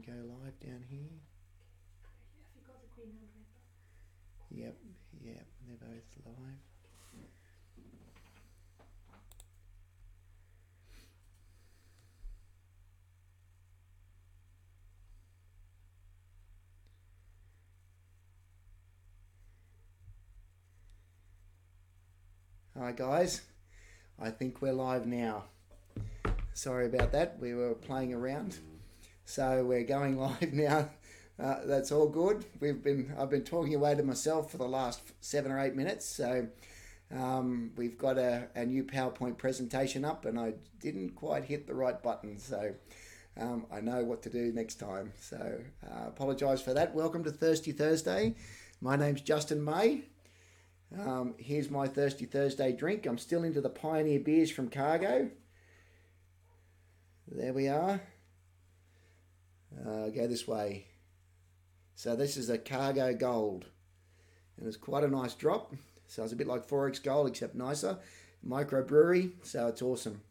[0.00, 1.00] and go live down here.
[2.42, 3.02] Have you got the?
[4.62, 4.76] Yep,
[5.22, 6.36] yep, they're both live.
[22.78, 23.42] Hi guys,
[24.18, 25.44] I think we're live now.
[26.54, 28.58] Sorry about that, we were playing around.
[29.30, 30.90] So we're going live now.
[31.38, 32.44] Uh, that's all good.
[32.58, 36.04] We've been I've been talking away to myself for the last seven or eight minutes.
[36.04, 36.48] So
[37.14, 41.74] um, we've got a, a new PowerPoint presentation up, and I didn't quite hit the
[41.74, 42.40] right button.
[42.40, 42.74] So
[43.40, 45.12] um, I know what to do next time.
[45.20, 46.92] So uh, apologise for that.
[46.92, 48.34] Welcome to Thirsty Thursday.
[48.80, 50.02] My name's Justin May.
[50.98, 53.06] Um, here's my Thirsty Thursday drink.
[53.06, 55.30] I'm still into the Pioneer beers from Cargo.
[57.28, 58.00] There we are.
[59.78, 60.86] Uh, go this way.
[61.94, 63.66] So this is a Cargo Gold,
[64.56, 65.74] and it's quite a nice drop.
[66.06, 67.98] So it's a bit like XXXX Gold, except nicer.
[68.46, 70.22] Microbrewery, so it's awesome.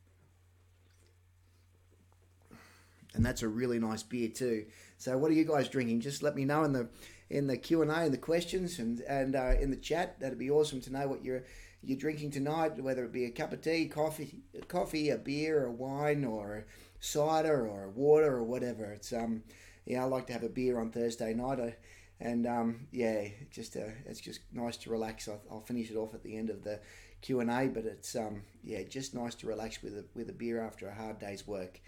[3.14, 4.66] And that's a really nice beer too.
[4.98, 6.02] So what are you guys drinking?
[6.02, 6.90] Just let me know in the
[7.30, 10.20] in the Q and A and the questions and and uh, in the chat.
[10.20, 11.44] That'd be awesome to know what you're
[11.82, 15.72] you're drinking tonight, whether it be a cup of tea, coffee, coffee, a beer, a
[15.72, 16.66] wine, or
[17.00, 18.92] cider, or water, or whatever.
[18.92, 19.44] It's um
[19.86, 21.60] yeah, I like to have a beer on Thursday night.
[21.60, 21.76] I,
[22.22, 25.28] and um, yeah, just uh, it's just nice to relax.
[25.28, 26.80] I'll, I'll, finish it off at the end of the
[27.22, 30.34] Q and A, but it's um, yeah, just nice to relax with a, with a
[30.34, 31.82] beer after a hard day's work.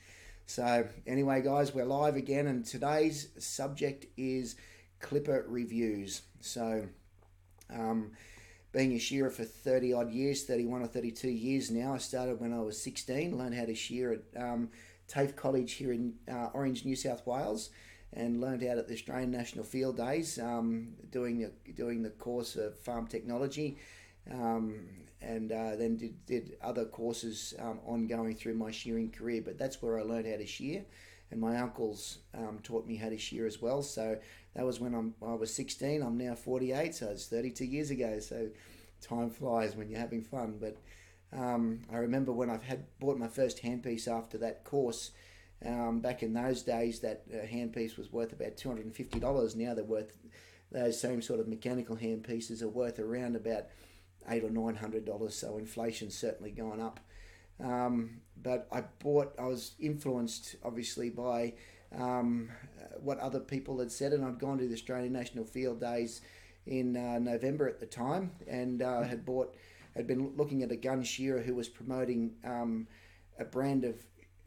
[0.45, 4.55] So anyway, guys, we're live again, and today's subject is
[4.99, 6.23] clipper reviews.
[6.39, 6.87] So,
[7.69, 8.11] um,
[8.71, 12.53] being a shearer for 30 odd years, 31 or 32 years now, I started when
[12.53, 14.69] I was 16, learned how to shear at um,
[15.11, 17.69] TAFE College here in uh, Orange, New South Wales,
[18.13, 22.55] and learned out at the Australian National Field Days um, doing, the, doing the course
[22.55, 23.77] of farm technology.
[24.31, 24.87] Um,
[25.21, 29.41] and uh, then did, did other courses um, ongoing through my shearing career.
[29.43, 30.83] But that's where I learned how to shear,
[31.29, 33.83] and my uncles um, taught me how to shear as well.
[33.83, 34.17] So
[34.55, 36.01] that was when I'm, I was 16.
[36.01, 38.19] I'm now 48, so it's 32 years ago.
[38.19, 38.47] So
[39.01, 40.57] time flies when you're having fun.
[40.59, 40.77] But
[41.33, 45.11] um, I remember when I've had bought my first handpiece after that course.
[45.63, 49.19] Um, back in those days, that uh, handpiece was worth about two hundred and fifty
[49.19, 49.55] dollars.
[49.55, 50.17] Now they're worth
[50.71, 53.65] those same sort of mechanical handpieces are worth around about
[54.29, 55.35] eight or nine hundred dollars.
[55.35, 56.99] So inflation's certainly gone up.
[57.63, 59.35] Um, but I bought.
[59.37, 61.53] I was influenced, obviously, by
[61.95, 62.49] um,
[62.99, 66.21] what other people had said, and I'd gone to the Australian National Field Days
[66.65, 69.55] in uh, November at the time, and uh, had bought.
[69.95, 72.87] Had been looking at a gun shearer who was promoting um,
[73.37, 73.95] a brand of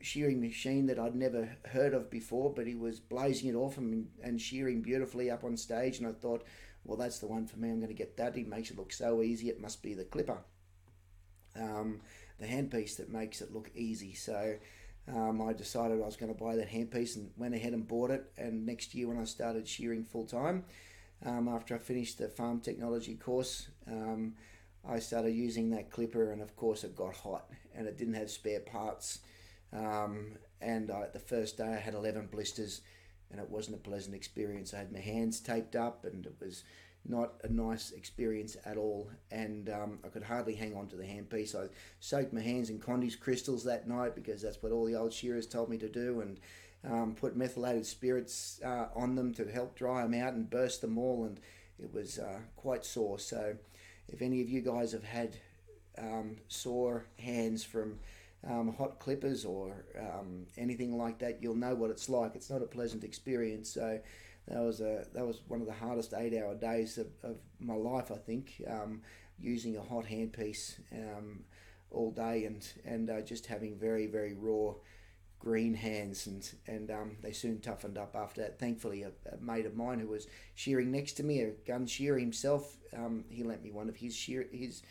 [0.00, 4.08] shearing machine that I'd never heard of before, but he was blazing it off and,
[4.22, 5.98] and shearing beautifully up on stage.
[5.98, 6.44] And I thought,
[6.84, 7.70] well, that's the one for me.
[7.70, 8.36] I'm going to get that.
[8.36, 9.48] He makes it look so easy.
[9.48, 10.38] It must be the clipper,
[11.58, 12.00] um,
[12.38, 14.12] the handpiece that makes it look easy.
[14.12, 14.56] So
[15.08, 18.10] um, I decided I was going to buy that handpiece and went ahead and bought
[18.10, 18.30] it.
[18.36, 20.64] And next year, when I started shearing full time,
[21.24, 24.34] um, after I finished the farm technology course, um,
[24.88, 28.30] I started using that clipper, and of course, it got hot and it didn't have
[28.30, 29.20] spare parts.
[29.72, 32.82] Um, and I, the first day, I had 11 blisters,
[33.30, 34.72] and it wasn't a pleasant experience.
[34.72, 36.64] I had my hands taped up, and it was
[37.06, 39.10] not a nice experience at all.
[39.30, 41.54] And um, I could hardly hang on to the handpiece.
[41.54, 41.68] I
[42.00, 45.46] soaked my hands in Condy's crystals that night because that's what all the old shearers
[45.46, 46.40] told me to do, and
[46.88, 50.98] um, put methylated spirits uh, on them to help dry them out and burst them
[50.98, 51.24] all.
[51.24, 51.40] And
[51.82, 53.18] it was uh, quite sore.
[53.18, 53.56] So,
[54.08, 55.36] if any of you guys have had
[55.98, 57.98] um, sore hands from
[58.48, 62.34] um, hot clippers or um, anything like that, you'll know what it's like.
[62.34, 63.70] It's not a pleasant experience.
[63.70, 64.00] So
[64.48, 67.74] that was a that was one of the hardest eight hour days of, of my
[67.74, 68.10] life.
[68.10, 69.02] I think um,
[69.38, 71.44] using a hot handpiece um,
[71.90, 74.74] all day and and uh, just having very very raw
[75.44, 78.58] green hands and and um, they soon toughened up after that.
[78.58, 82.18] Thankfully, a, a, mate of mine who was shearing next to me, a gun shearer
[82.18, 84.82] himself, um, he lent me one of his shear his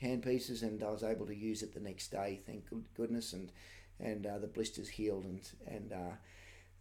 [0.00, 2.40] hand pieces and I was able to use it the next day.
[2.44, 2.64] Thank
[2.96, 3.52] goodness and
[4.00, 6.14] and uh, the blisters healed and and uh,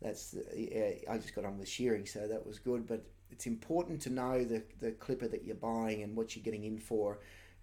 [0.01, 2.87] that's the, yeah, I just got on with shearing, so that was good.
[2.87, 6.63] But it's important to know the the clipper that you're buying and what you're getting
[6.63, 7.19] in for.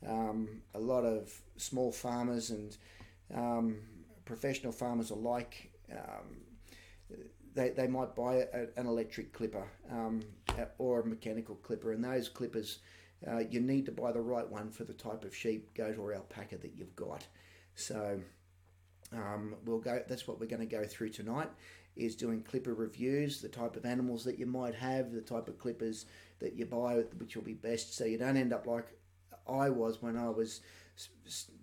[0.06, 2.76] Um, a lot of small farmers and
[3.34, 3.78] um,
[4.26, 6.36] professional farmers alike, um,
[7.54, 10.20] they, they might buy a, an electric clipper um,
[10.78, 12.80] or a mechanical clipper, and those clippers,
[13.26, 16.12] uh, you need to buy the right one for the type of sheep, goat, or
[16.12, 17.26] alpaca that you've got.
[17.74, 18.20] So
[19.14, 20.02] um, we'll go.
[20.06, 21.48] That's what we're going to go through tonight.
[21.96, 25.58] is doing clipper reviews, the type of animals that you might have, the type of
[25.58, 26.04] clippers
[26.40, 28.86] that you buy, which will be best, so you don't end up like
[29.48, 30.60] I was when I was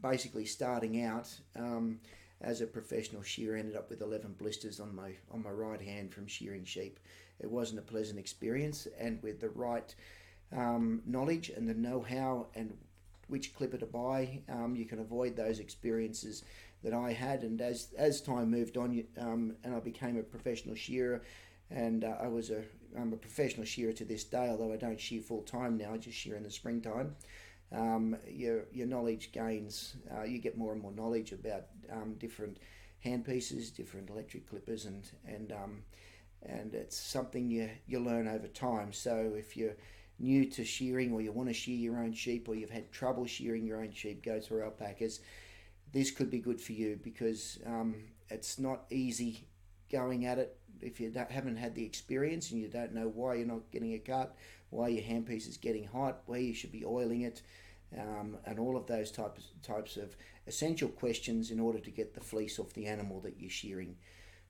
[0.02, 2.00] basically starting out um,
[2.44, 3.58] as a professional shearer.
[3.58, 7.00] Ended up with eleven blisters on my on my right hand from shearing sheep.
[7.40, 9.96] It wasn't a pleasant experience, and with the right
[10.56, 12.78] um, knowledge and the know-how and
[13.28, 16.44] which clipper to buy, um, you can avoid those experiences
[16.84, 17.44] that I had.
[17.44, 21.24] And as as time moved on, um, and I became a professional shearer,
[21.72, 22.64] and uh, I was a
[22.96, 25.94] I'm a professional shearer to this day, although I don't shear full time now.
[25.94, 27.16] I just shear in the springtime.
[27.72, 29.96] Um, your your knowledge gains.
[30.16, 32.58] Uh, you get more and more knowledge about um, different
[33.06, 35.84] handpieces, different electric clippers, and and um,
[36.42, 38.94] and it's something you you learn over time.
[38.94, 39.76] So if you're
[40.20, 43.26] new to shearing or you want to shear your own sheep or you've had trouble
[43.26, 45.20] shearing your own sheep goats or alpacas,
[45.92, 47.96] this could be good for you because um,
[48.30, 49.48] it's not easy
[49.92, 53.48] going at it if you haven't had the experience and you don't know why you're
[53.48, 54.36] not getting a cut,
[54.70, 57.42] why your handpiece is getting hot, where you should be oiling it,
[57.98, 60.16] um, and all of those types types of
[60.48, 63.96] essential questions in order to get the fleece off the animal that you're shearing.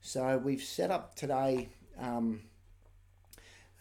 [0.01, 1.69] So we've set up today.
[1.99, 2.41] Um,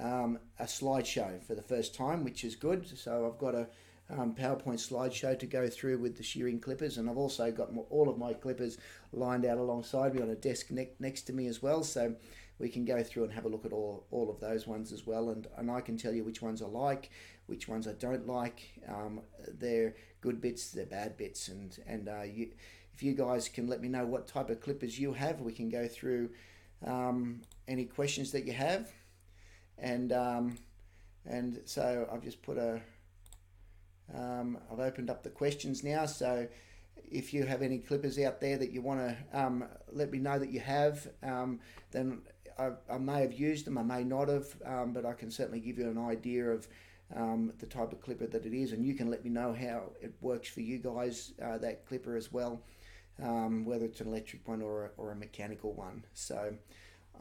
[0.01, 2.87] um, a slideshow for the first time, which is good.
[2.99, 3.69] So I've got a
[4.11, 8.09] um, PowerPoint slideshow to go through with the shearing clippers, and I've also got all
[8.09, 8.79] of my clippers
[9.13, 11.83] lined out alongside me on a desk ne- next to me as well.
[11.83, 12.15] So
[12.59, 15.07] we can go through and have a look at all, all of those ones as
[15.07, 17.11] well, and, and I can tell you which ones I like,
[17.53, 18.63] which ones I don't like.
[18.89, 22.49] Um, they're good bits, they're bad bits, and and uh, you,
[22.95, 25.69] if you guys can let me know what type of clippers you have, we can
[25.69, 26.31] go through
[26.87, 28.91] um, any questions that you have
[29.83, 30.57] and um,
[31.27, 32.81] and so I've just put a
[34.15, 36.47] um, I've opened up the questions now so
[37.11, 40.39] if you have any clippers out there that you want to um, let me know
[40.39, 41.61] that you have um,
[41.91, 42.23] then
[42.59, 45.61] I, I, may have used them I may not have um, but I can certainly
[45.61, 46.69] give you an idea of
[47.15, 49.91] um, the type of clipper that it is and you can let me know how
[50.01, 52.61] it works for you guys uh, that clipper as well
[53.65, 56.53] whether it's an electric one or a, or a mechanical one so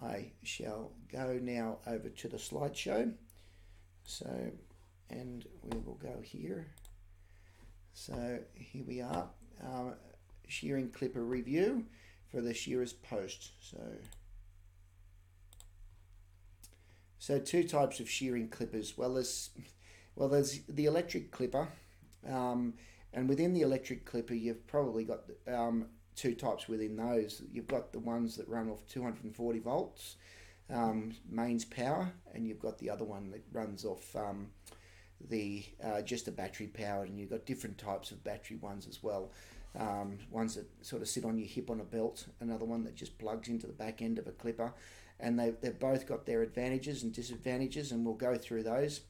[0.01, 3.13] I shall go now over to the slideshow.
[4.03, 4.51] So,
[5.09, 6.67] and we will go here.
[7.93, 9.27] So here we are,
[9.63, 9.93] um,
[10.47, 11.85] shearing clipper review
[12.31, 13.51] for the shearer's post.
[13.61, 13.77] So,
[17.19, 18.97] so two types of shearing clippers.
[18.97, 19.51] Well, there's
[20.15, 21.67] well, there's the electric clipper,
[22.27, 22.73] um,
[23.13, 27.41] and within the electric clipper, you've probably got um, two types within those.
[27.51, 30.15] You've got the ones that run off 240 volts
[30.71, 34.47] um, mains power, and you've got the other one that runs off um,
[35.29, 39.03] the uh, just a battery powered, and you've got different types of battery ones as
[39.03, 39.31] well.
[39.77, 42.95] Um, ones that sort of sit on your hip on a belt, another one that
[42.95, 44.73] just plugs into the back end of a clipper,
[45.19, 49.01] and they they've both got their advantages and disadvantages, and we'll go through those.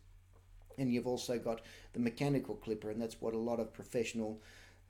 [0.82, 1.62] And you've also got
[1.94, 4.42] the mechanical clipper, and that's what a lot of professional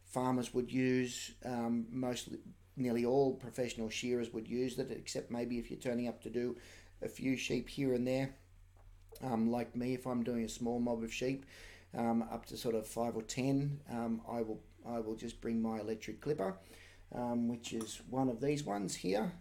[0.05, 1.31] farmers would use.
[1.45, 2.39] Um, mostly,
[2.77, 6.55] nearly all professional shearers would use it, except maybe if you're turning up to do
[7.01, 8.29] a few sheep here and there.
[9.21, 11.45] Um, like me, if I'm doing a small mob of sheep,
[11.95, 15.61] um, up to sort of five or ten, um, I will I will just bring
[15.61, 16.55] my electric clipper,
[17.13, 19.31] um, which is one of these ones here.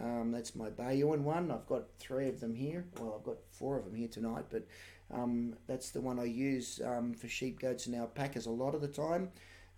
[0.00, 1.50] Um, that's my Baiyuan one.
[1.50, 2.86] I've got three of them here.
[2.98, 4.66] Well, I've got four of them here tonight, but
[5.12, 6.80] um, that's the one I use
[7.18, 9.30] for sheep, goats, and alpacas a lot of the time.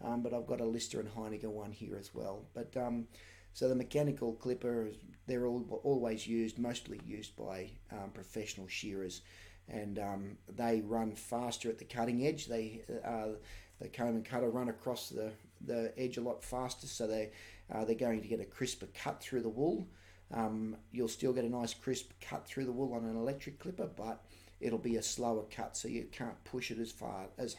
[0.03, 2.45] Um, but I've got a Lister and Heiniger one here as well.
[2.53, 3.07] But um,
[3.53, 4.89] so the mechanical clipper,
[5.27, 9.23] they're all, always used, mostly used by um, professional shearers,
[9.69, 12.47] and um, they run faster at the cutting edge.
[12.47, 13.39] They uh,
[13.81, 15.33] the comb and cutter run across the,
[15.65, 17.31] the edge a lot faster, so they
[17.73, 19.87] uh, they're going to get a crisper cut through the wool.
[20.33, 23.89] Um, you'll still get a nice crisp cut through the wool on an electric clipper,
[23.97, 24.25] but
[24.65, 27.57] it'll be a slower cut, so you can't push it as far as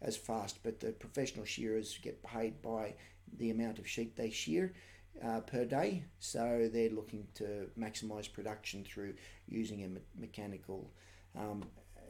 [0.00, 0.62] as fast.
[0.62, 2.94] But the professional shearers get paid by
[3.38, 4.72] the amount of sheep they shear
[5.22, 9.14] uh, per day, so they're looking to maximise production through
[9.46, 10.90] using a me- mechanical
[11.38, 11.64] um,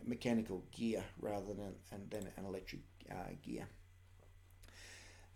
[0.05, 3.67] mechanical gear rather than and than an electric uh, gear.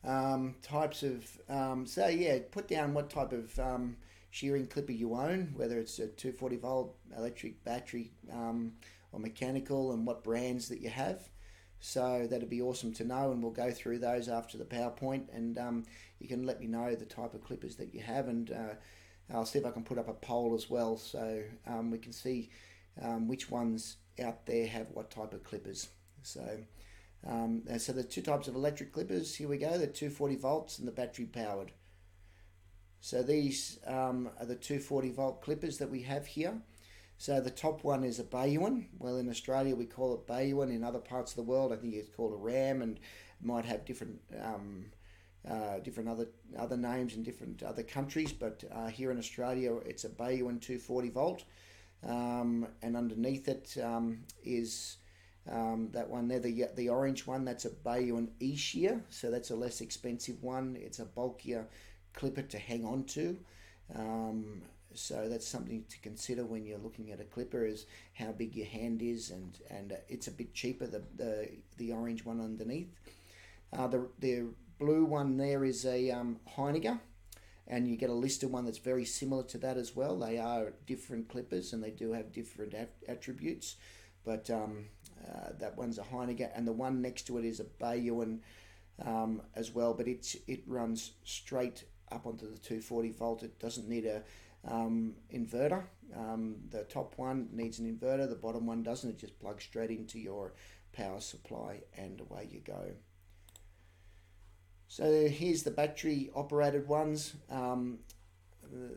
[0.02, 3.96] Um, types of um, so yeah, put down what type of um,
[4.30, 8.72] shearing clipper you own, whether it's a 240 volt electric battery um,
[9.12, 11.28] or mechanical, and what brands that you have.
[11.80, 15.56] So that'd be awesome to know, and we'll go through those after the PowerPoint, and
[15.56, 15.84] um,
[16.18, 18.74] you can let me know the type of clippers that you have, and uh,
[19.32, 22.12] I'll see if I can put up a poll as well, so um, we can
[22.12, 22.50] see
[23.00, 25.88] um, which ones out there have what type of clippers.
[26.22, 26.58] So,
[27.26, 29.34] um, so the two types of electric clippers.
[29.34, 31.72] Here we go: the 240 volts and the battery powered.
[33.00, 36.60] So these um, are the 240 volt clippers that we have here.
[37.20, 38.86] So the top one is a Baiyuan.
[38.98, 40.74] Well, in Australia we call it Baiyuan.
[40.74, 42.98] In other parts of the world, I think it's called a Ram, and
[43.42, 44.86] might have different um,
[45.46, 48.32] uh, different other other names in different other countries.
[48.32, 51.44] But uh, here in Australia, it's a Baiyuan 240 volt,
[52.08, 54.96] um, and underneath it um, is
[55.46, 57.44] um, that one there, the the orange one.
[57.44, 60.74] That's a Baiyuan E-Shear, so that's a less expensive one.
[60.80, 61.68] It's a bulkier
[62.14, 63.38] clipper to hang on to.
[63.94, 64.62] Um,
[64.94, 68.66] so that's something to consider when you're looking at a clipper is how big your
[68.66, 72.88] hand is and and it's a bit cheaper the the, the orange one underneath.
[73.72, 74.44] Uh, the the
[74.78, 76.98] blue one there is a um, Heiniger
[77.66, 80.18] and you get a Lister one that's very similar to that as well.
[80.18, 82.74] They are different clippers and they do have different
[83.08, 83.76] attributes
[84.24, 84.86] but um,
[85.26, 88.40] uh, that one's a Heiniger and the one next to it is a Baiyuan
[89.04, 93.42] um, as well but it's it runs straight up onto the 240 volt.
[93.42, 94.22] It doesn't need a
[94.68, 95.84] um, inverter.
[96.16, 99.10] Um, the top one needs an inverter, the bottom one doesn't.
[99.10, 100.52] It just plugs straight into your
[100.92, 102.92] power supply and away you go.
[104.88, 107.34] So here's the battery operated ones.
[107.48, 108.00] Um,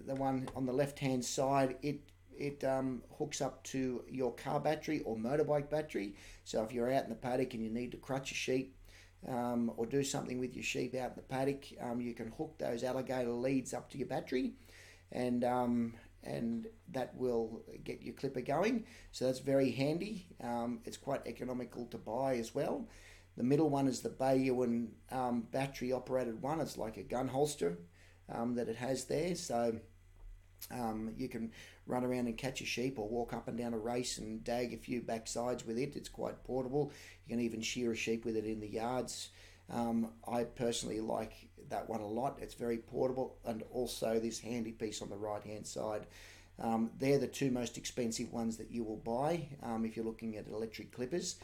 [0.05, 2.00] the, one on the left hand side, it
[2.36, 6.15] it um, hooks up to your car battery or motorbike battery.
[6.46, 8.75] So if you're out in the paddock and you need to crutch a sheep
[9.27, 12.55] um, or do something with your sheep out in the paddock, um, you can hook
[12.58, 14.53] those alligator leads up to your battery
[15.12, 15.94] and um,
[16.24, 18.86] and that will get your clipper going.
[19.12, 20.28] So that's very handy.
[20.42, 22.88] Um, it's quite economical to buy as well.
[23.36, 26.62] The middle one is the Baiyuan um, battery operated one.
[26.62, 27.78] It's like a gun holster
[28.30, 29.36] um, that it has there.
[29.36, 29.80] So
[30.72, 31.52] um, you can
[31.86, 34.74] run around and catch a sheep or walk up and down a race and dag
[34.74, 35.96] a few backsides with it.
[35.96, 36.92] It's quite portable.
[37.26, 39.30] You can even shear a sheep with it in the yards.
[39.70, 42.39] Um, I personally like that one a lot.
[42.41, 46.05] It's very portable and also this handy piece on the right hand side.
[46.60, 50.38] Um, they're the two most expensive ones that you will buy um, if you're looking
[50.38, 51.38] at electric clippers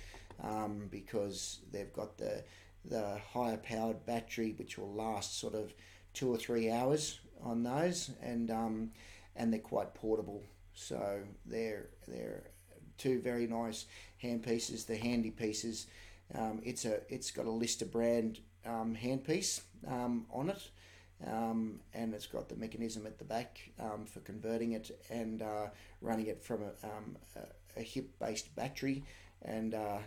[0.43, 2.43] um, because they've got the
[2.85, 5.73] the higher powered battery which will last sort of
[6.13, 8.91] two or three hours on those and um,
[9.35, 12.43] and they're quite portable so they're they're
[12.97, 13.85] two very nice
[14.17, 15.87] hand pieces the handy pieces
[16.35, 20.69] um, it's a it's got a Lister brand um, handpiece um, on it,
[21.27, 25.67] um, and it's got the mechanism at the back um, for converting it and uh,
[26.01, 29.03] running it from a, um, a, a hip-based battery,
[29.41, 29.97] and uh,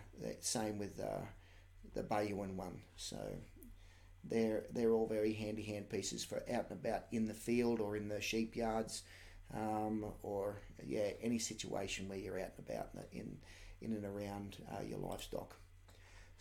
[0.41, 1.25] same with uh,
[1.95, 2.81] the Baiyuan one.
[2.97, 3.17] So
[4.25, 8.09] they're they're all very handy handpieces for out and about in the field or in
[8.09, 9.03] the sheep yards,
[9.55, 13.39] um, or yeah any situation where you're out and about in
[13.81, 15.57] in and around uh, your livestock.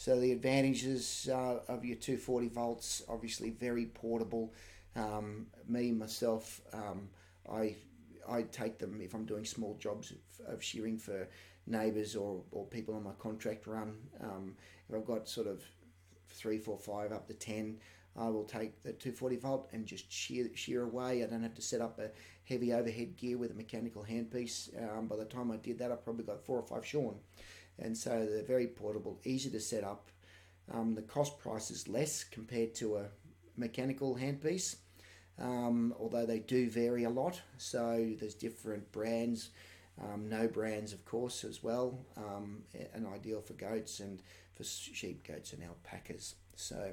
[0.02, 4.52] So the advantages uh, of your 240 volts, obviously very portable.
[4.96, 7.08] Um, me myself, um,
[7.48, 7.76] I
[8.28, 11.28] I take them if I'm doing small jobs of, of shearing for
[11.68, 13.96] neighbours or, or people on my contract run.
[14.24, 14.56] Um,
[14.90, 15.62] if I've got sort of
[16.30, 17.78] three, four, five up to ten,
[18.18, 21.24] I will take the 240 volt and just shear shear away.
[21.24, 22.10] I don't have to set up a
[22.46, 24.68] heavy overhead gear with a mechanical handpiece.
[24.82, 27.18] Um, by the time I did that, I probably got four or five shorn
[27.82, 30.10] and so they're very portable, easy to set up.
[30.72, 33.06] Um, the cost price is less compared to a
[33.58, 34.78] mechanical handpiece,
[35.40, 37.42] um, although they do vary a lot.
[37.58, 39.50] So there's different brands,
[40.02, 44.22] um, no brands, of course, as well, um, and ideal for goats and
[44.56, 46.36] for sheep, goats, and alpacas.
[46.56, 46.92] So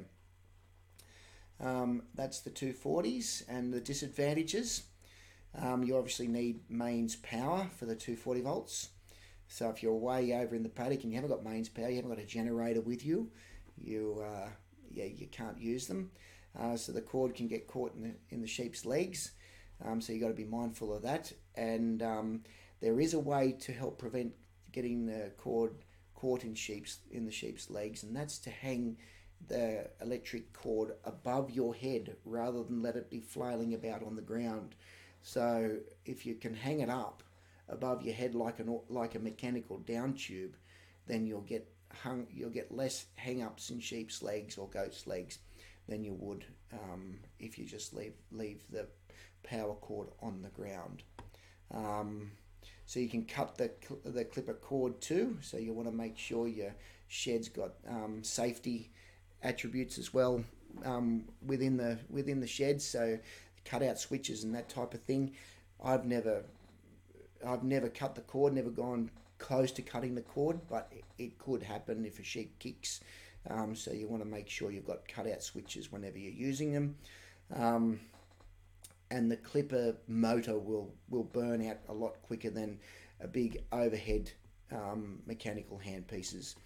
[1.61, 4.85] um, that's the 240s and the disadvantages.
[5.55, 8.89] Um, you obviously need mains power for the 240 volts.
[9.49, 11.97] So if you're way over in the paddock and you haven't got mains power, you
[11.97, 13.31] haven't got a generator with you,
[13.83, 14.49] you uh,
[14.93, 16.11] yeah you can't use them.
[16.59, 19.33] Uh, so the cord can get caught in the in the sheep's legs.
[19.85, 21.33] Um, so you got to be mindful of that.
[21.55, 22.43] And um,
[22.81, 24.33] there is a way to help prevent
[24.73, 25.73] getting the cord
[26.15, 28.97] caught in sheep's in the sheep's legs, and that's to hang
[29.47, 34.23] the electric cord above your head rather than let it be flailing about on the
[34.23, 34.75] ground.
[35.23, 37.23] So if you can hang it up
[37.69, 40.57] above your head like an like a mechanical down tube,
[41.07, 41.69] then you'll get
[42.03, 45.39] hung you'll get less hang ups in sheep's legs or goat's legs
[45.89, 48.87] than you would um, if you just leave leave the
[49.43, 51.03] power cord on the ground.
[51.73, 52.33] Um,
[52.87, 53.71] so you can cut the
[54.05, 55.39] the clipper cord too.
[55.43, 56.75] So you want to make sure your
[57.09, 58.91] shed's got um, safety
[59.43, 60.45] attributes as well
[60.85, 62.81] um, within the within the shed.
[62.81, 63.19] So
[63.65, 65.33] cutout switches and that type of thing.
[65.83, 66.45] I've never
[67.47, 71.39] I've never cut the cord, never gone close to cutting the cord, but it, it
[71.39, 73.01] could happen if a sheep kicks.
[73.49, 76.97] Um, so you want to make sure you've got cutout switches whenever you're using them.
[77.55, 78.01] Um,
[79.11, 82.79] and the clipper motor will will burn out a lot quicker than
[83.21, 84.31] a big overhead
[84.71, 86.57] um, mechanical handpieces.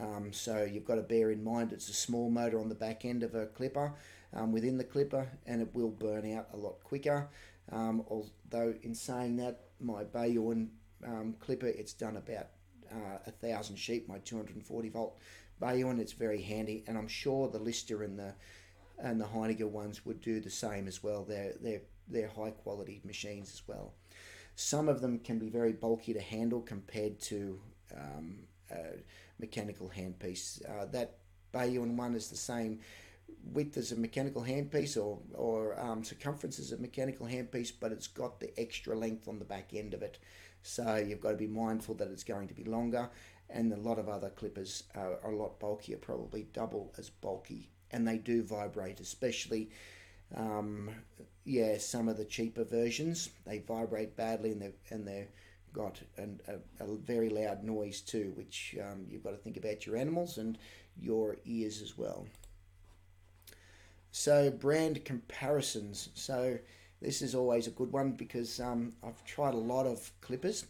[0.00, 3.04] Um, so you've got to bear in mind it's a small motor on the back
[3.04, 3.92] end of a clipper
[4.32, 7.28] um, within the clipper and it will burn out a lot quicker.
[7.70, 10.68] Um, although in saying that, my Baiyuan
[11.06, 12.48] um, clipper, it's done about
[12.90, 15.18] uh, a thousand sheep, my 240 volt
[15.60, 15.98] Baiyuan.
[15.98, 18.34] It's very handy and I'm sure the Lister and the
[18.98, 21.24] and the Heiniger ones would do the same as well.
[21.24, 23.94] They're, they're, they're high quality machines as well.
[24.54, 27.60] Some of them can be very bulky to handle compared to
[27.96, 28.38] um,
[28.70, 28.98] a
[29.40, 30.62] mechanical handpiece.
[30.68, 31.18] Uh, that
[31.52, 32.80] Baiyuan one is the same
[33.52, 38.06] width as a mechanical handpiece or, or um, circumference as a mechanical handpiece, but it's
[38.06, 40.18] got the extra length on the back end of it.
[40.62, 43.10] So you've got to be mindful that it's going to be longer,
[43.50, 48.06] and a lot of other clippers are, a lot bulkier, probably double as bulky, and
[48.06, 49.70] they do vibrate, especially.
[50.34, 50.90] Um,
[51.44, 55.28] yeah, some of the cheaper versions they vibrate badly and they and they've
[55.72, 59.86] got an, a, a very loud noise too, which um, you've got to think about
[59.86, 60.58] your animals and
[60.98, 62.26] your ears as well.
[64.12, 66.10] So brand comparisons.
[66.14, 66.58] So
[67.00, 70.66] this is always a good one because um, I've tried a lot of clippers,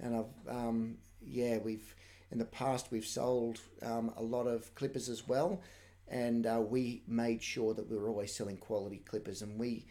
[0.00, 1.94] and I've um, yeah we've
[2.32, 5.60] in the past we've sold um, a lot of clippers as well,
[6.08, 9.86] and uh, we made sure that we were always selling quality clippers, and we.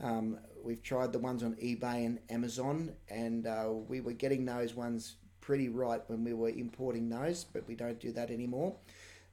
[0.00, 4.72] Um, we've tried the ones on eBay and Amazon, and uh, we were getting those
[4.72, 8.76] ones pretty right when we were importing those, but we don't do that anymore.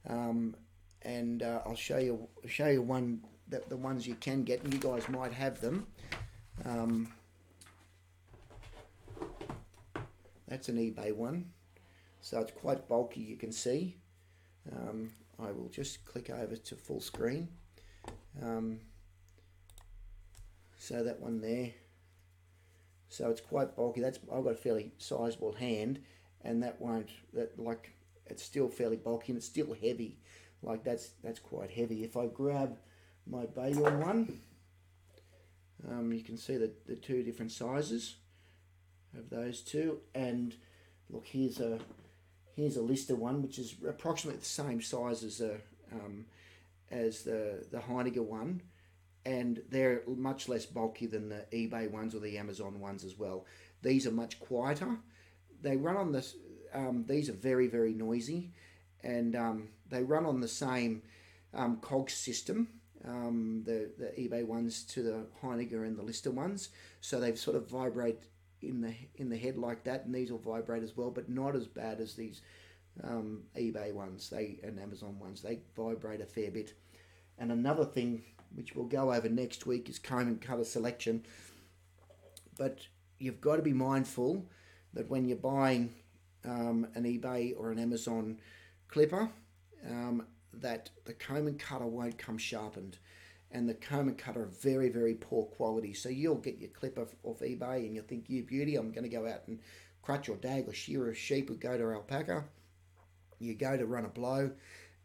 [0.08, 0.56] Um,
[1.02, 4.72] and uh, I'll show you show you one that the ones you can get, and
[4.72, 5.86] you guys might have them.
[6.64, 7.12] Um,
[10.48, 11.50] that's an eBay one,
[12.20, 13.20] so it's quite bulky.
[13.20, 13.96] You can see.
[14.72, 17.48] Um, I will just click over to full screen.
[18.42, 18.80] Um,
[20.78, 21.72] so that one there.
[23.08, 24.00] So it's quite bulky.
[24.00, 26.00] That's I've got a fairly sizable hand,
[26.42, 27.92] and that won't that like
[28.26, 30.18] it's still fairly bulky and it's still heavy.
[30.62, 32.04] Like that's that's quite heavy.
[32.04, 32.78] If I grab
[33.26, 34.40] my Baiyuan one,
[35.88, 38.16] um, you can see the, the two different sizes
[39.16, 40.00] of those two.
[40.14, 40.54] And
[41.10, 41.78] look, here's a
[42.54, 45.56] here's a Lister one, which is approximately the same size as a
[45.92, 46.26] um,
[46.90, 48.62] as the the Heiniger one,
[49.24, 53.44] and they're much less bulky than the eBay ones or the Amazon ones as well.
[53.82, 54.96] These are much quieter.
[55.62, 56.36] They run on this.
[56.74, 58.52] Um, these are very very noisy,
[59.06, 61.02] and um, they run on the same
[61.54, 62.68] um, cog system,
[63.06, 66.70] um, the, the eBay ones to the Heiniger and the Lister ones.
[67.00, 68.20] So they sort of vibrate
[68.62, 71.54] in the in the head like that, and these will vibrate as well, but not
[71.54, 72.42] as bad as these
[73.04, 74.28] um, eBay ones.
[74.28, 75.40] They and Amazon ones.
[75.40, 76.74] They vibrate a fair bit.
[77.38, 81.24] And another thing which we'll go over next week is comb and color selection.
[82.58, 82.86] But
[83.18, 84.46] you've got to be mindful
[84.94, 85.94] that when you're buying
[86.44, 88.38] um, an eBay or an Amazon
[88.88, 89.28] clipper,
[89.88, 92.98] um, that the comb and cutter won't come sharpened.
[93.52, 95.94] And the comb and cutter are very very poor quality.
[95.94, 99.08] So you'll get your clipper off ebay and you'll think you beauty i'm going to
[99.08, 99.60] go out and
[100.02, 102.44] crutch or dag or shear a sheep or go to alpaca.
[103.38, 104.50] You go to run a blow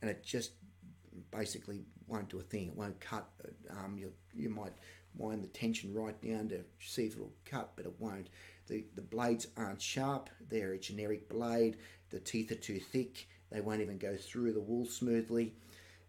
[0.02, 0.52] and it just
[1.32, 2.68] basically won't do a thing.
[2.68, 3.28] It won't cut
[3.70, 4.74] um, you, you might
[5.16, 8.30] wind the tension right down to see if it'll cut but it won't.
[8.68, 10.30] The, the blades aren't sharp.
[10.50, 11.78] They're a generic blade.
[12.10, 15.54] The teeth are too thick they won't even go through the wool smoothly.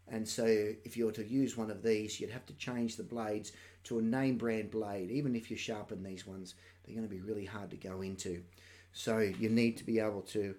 [0.09, 3.03] And so, if you were to use one of these, you'd have to change the
[3.03, 3.53] blades
[3.85, 5.11] to a name brand blade.
[5.11, 8.43] Even if you sharpen these ones, they're going to be really hard to go into.
[8.93, 10.55] So, you need to be able to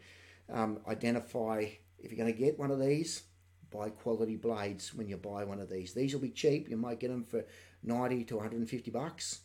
[0.51, 1.67] um, identify
[2.03, 3.23] if you're going to get one of these,
[3.71, 5.93] buy quality blades when you buy one of these.
[5.93, 6.69] These will be cheap.
[6.69, 7.45] You might get them for
[7.83, 9.39] 90 to 150 bucks.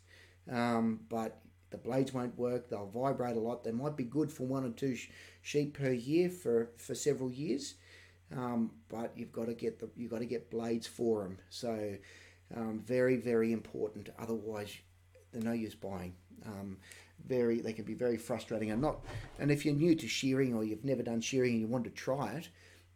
[0.51, 2.68] Um, but the blades won't work.
[2.68, 3.64] They'll vibrate a lot.
[3.64, 5.11] They might be good for one or two sh-
[5.42, 7.74] sheep per year for, for several years,
[8.35, 11.38] um, but you've got to get the you've got to get blades for them.
[11.50, 11.94] So
[12.57, 14.09] um, very very important.
[14.18, 14.76] Otherwise,
[15.33, 16.14] they're no use buying.
[16.46, 16.78] Um,
[17.26, 19.04] very they can be very frustrating and not.
[19.38, 21.90] And if you're new to shearing or you've never done shearing and you want to
[21.90, 22.48] try it,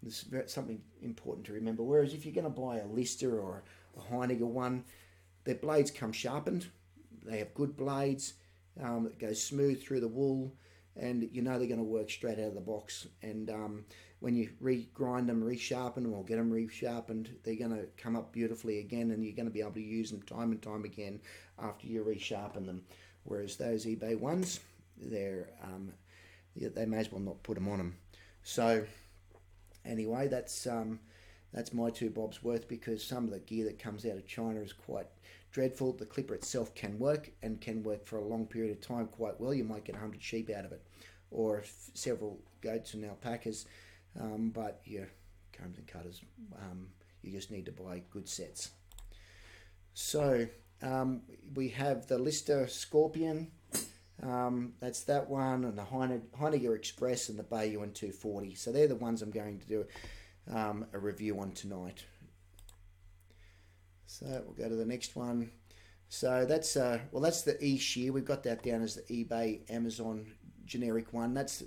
[0.03, 1.83] there's something important to remember.
[1.83, 3.65] Whereas if you're going to buy a Lister or
[3.97, 4.85] a Heiniger one,
[5.45, 6.67] their blades come sharpened.
[7.25, 8.35] They have good blades
[8.81, 10.53] um, that goes smooth through the wool,
[10.97, 13.07] and you know they're going to work straight out of the box.
[13.23, 13.85] And um,
[14.21, 18.33] when you re-grind them, resharpen them, or get them resharpened, they're going to come up
[18.33, 21.21] beautifully again, and you're going to be able to use them time and time again
[21.59, 22.83] after you resharpen them.
[23.25, 24.61] Whereas those eBay ones,
[24.97, 25.93] they're um,
[26.57, 27.97] they may as well not put them on them.
[28.43, 28.85] So
[29.85, 31.01] anyway, that's um,
[31.53, 34.61] that's my two bobs worth because some of the gear that comes out of China
[34.61, 35.07] is quite
[35.53, 35.93] dreadful.
[35.93, 39.41] The clipper itself can work and can work for a long period of time quite
[39.41, 39.55] well.
[39.55, 40.83] You might get 100 sheep out of it
[41.31, 43.67] or several goats and alpacas,
[44.21, 45.09] um, but your
[45.53, 46.21] combs and cutters,
[46.61, 46.89] um,
[47.23, 48.71] you just need to buy good sets.
[49.95, 50.47] So
[50.83, 51.23] um,
[51.55, 53.51] we have the Lister Scorpion.
[54.23, 58.55] Um, that's that one, and the Heine- Heiniger Express and the Baoyuan 240.
[58.55, 59.87] So they're the ones I'm going to do
[60.51, 62.05] um, a review on tonight.
[64.13, 65.51] So we'll go to the next one.
[66.11, 68.13] So that's uh, well, that's the E shear.
[68.13, 70.27] We've got that down as the eBay Amazon
[70.67, 71.33] generic one.
[71.33, 71.63] That's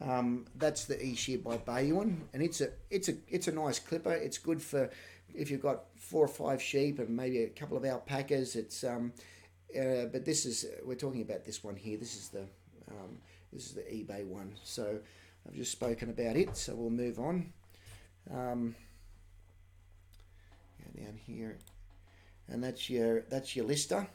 [0.00, 3.78] um, that's the E shear by Baoyuan, and it's a it's a it's a nice
[3.78, 4.12] clipper.
[4.12, 4.90] It's good for
[5.34, 8.54] if you've got four or five sheep and maybe a couple of alpacas.
[8.54, 9.14] It's um,
[9.74, 11.96] uh, but this is we're talking about this one here.
[11.96, 12.42] This is the
[12.90, 13.16] um,
[13.50, 14.52] this is the eBay one.
[14.62, 14.98] So
[15.46, 16.54] I've just spoken about it.
[16.54, 17.50] So we'll move on.
[18.30, 18.74] Um,
[20.98, 21.56] down here,
[22.48, 24.06] and that's your that's your lister.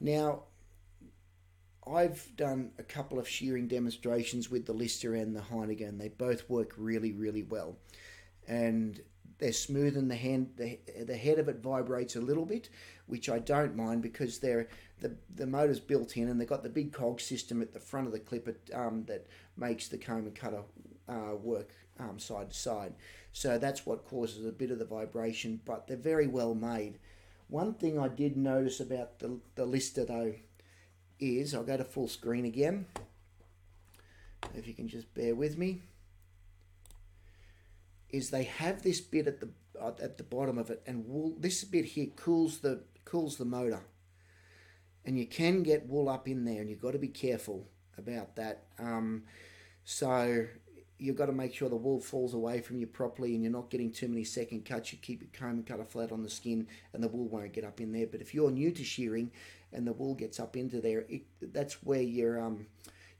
[0.00, 0.42] Now
[1.86, 6.08] I've done a couple of shearing demonstrations with the Lister and the Heiniger, and they
[6.08, 7.76] both work really, really well.
[8.46, 9.00] And
[9.38, 12.68] they're smooth, and the hand, the, the head of it vibrates a little bit,
[13.06, 14.68] which I don't mind because they're
[15.00, 18.06] the the motor's built in, and they've got the big cog system at the front
[18.06, 19.26] of the clipper um, that
[19.56, 20.62] makes the comb and cutter
[21.08, 22.94] uh, work um, side to side.
[23.32, 26.98] So that's what causes a bit of the vibration, but they're very well made.
[27.48, 30.34] One thing I did notice about the the Lister though
[31.18, 32.86] is I'll go to full screen again.
[34.54, 35.82] If you can just bear with me,
[38.10, 39.48] is they have this bit at the
[40.02, 41.34] at the bottom of it, and wool.
[41.38, 43.82] This bit here cools the cools the motor,
[45.04, 48.36] and you can get wool up in there, and you've got to be careful about
[48.36, 48.64] that.
[48.78, 49.24] Um,
[49.84, 50.46] so
[50.98, 53.70] you've got to make sure the wool falls away from you properly and you're not
[53.70, 54.92] getting too many second cuts.
[54.92, 57.64] You keep your comb and cutter flat on the skin and the wool won't get
[57.64, 58.06] up in there.
[58.06, 59.30] But if you're new to shearing
[59.72, 62.66] and the wool gets up into there, it, that's where your um,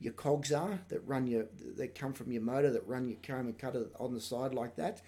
[0.01, 3.47] your cogs are that run your that come from your motor that run your comb
[3.47, 5.03] and cutter on the side like that.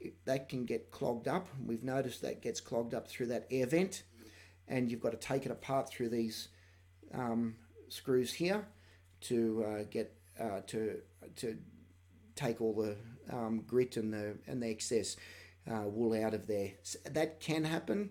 [0.00, 1.48] It, that can get clogged up.
[1.64, 4.04] We've noticed that gets clogged up through that air vent,
[4.68, 6.48] and you've got to take it apart through these
[7.12, 7.56] um,
[7.88, 8.64] screws here
[9.22, 11.00] to uh, get uh, to
[11.36, 11.58] to
[12.38, 12.96] take all the
[13.34, 15.16] um, grit and the and the excess
[15.70, 16.72] uh, wool out of there.
[16.82, 18.10] So that can happen.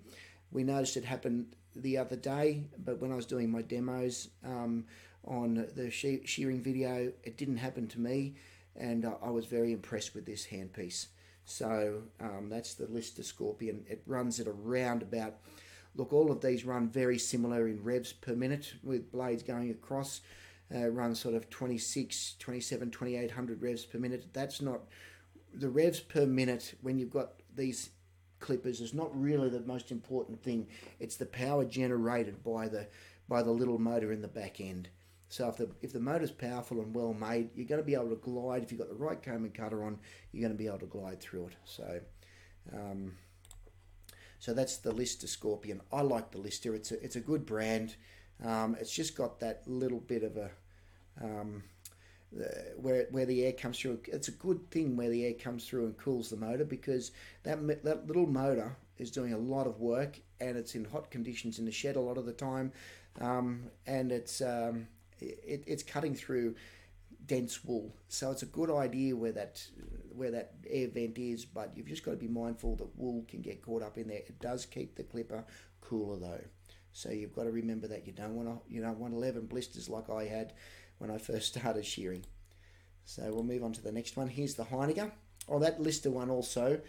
[0.52, 4.86] We noticed it happened the other day, but when I was doing my demos um,
[5.26, 8.36] on the she- shearing video, it didn't happen to me,
[8.76, 11.08] and uh, I was very impressed with this handpiece.
[11.46, 13.86] So um, that's the Lister Scorpion.
[13.88, 15.36] It runs at around about.
[15.96, 20.22] Look, all of these run very similar in revs per minute with blades going across
[20.74, 24.28] uh, runs sort of 26, 27, 2800 revs per minute.
[24.34, 24.82] That's not
[25.54, 27.92] the revs per minute when you've got these
[28.40, 30.68] clippers is not really the most important thing.
[31.00, 32.88] It's the power generated by the
[33.28, 34.90] by the little motor in the back end.
[35.30, 38.10] So if the if the motor's powerful and well made, you're going to be able
[38.10, 38.64] to glide.
[38.64, 40.00] If you've got the right comb and cutter on,
[40.32, 41.56] you're going to be able to glide through it.
[41.66, 42.00] So.
[42.74, 43.14] Um,
[44.40, 45.82] so that's the Lister Scorpion.
[45.92, 46.76] I like the Lister.
[46.76, 47.96] It's a it's a good brand.
[48.44, 50.52] Um, it's just got that little bit of a
[51.22, 51.64] um,
[52.32, 54.00] the, where where the air comes through.
[54.06, 57.12] It's a good thing where the air comes through and cools the motor because
[57.44, 61.60] that that little motor is doing a lot of work and it's in hot conditions
[61.60, 62.72] in the shed a lot of the time,
[63.22, 64.88] um, and it's um,
[65.20, 66.56] it, it's cutting through
[67.26, 67.94] dense wool.
[68.08, 69.66] So it's a good idea where that
[70.16, 73.42] where that air vent is, but you've just got to be mindful that wool can
[73.42, 74.18] get caught up in there.
[74.18, 75.46] It does keep the clipper
[75.82, 76.42] cooler though.
[76.98, 79.88] So you've got to remember that you don't want to you don't want 11 blisters
[79.88, 80.54] like I had
[80.98, 82.26] when I first started shearing.
[83.06, 84.28] So we'll move on to the next one.
[84.28, 85.12] Here's the Heiniger.
[85.48, 86.82] Oh, that Lister one also.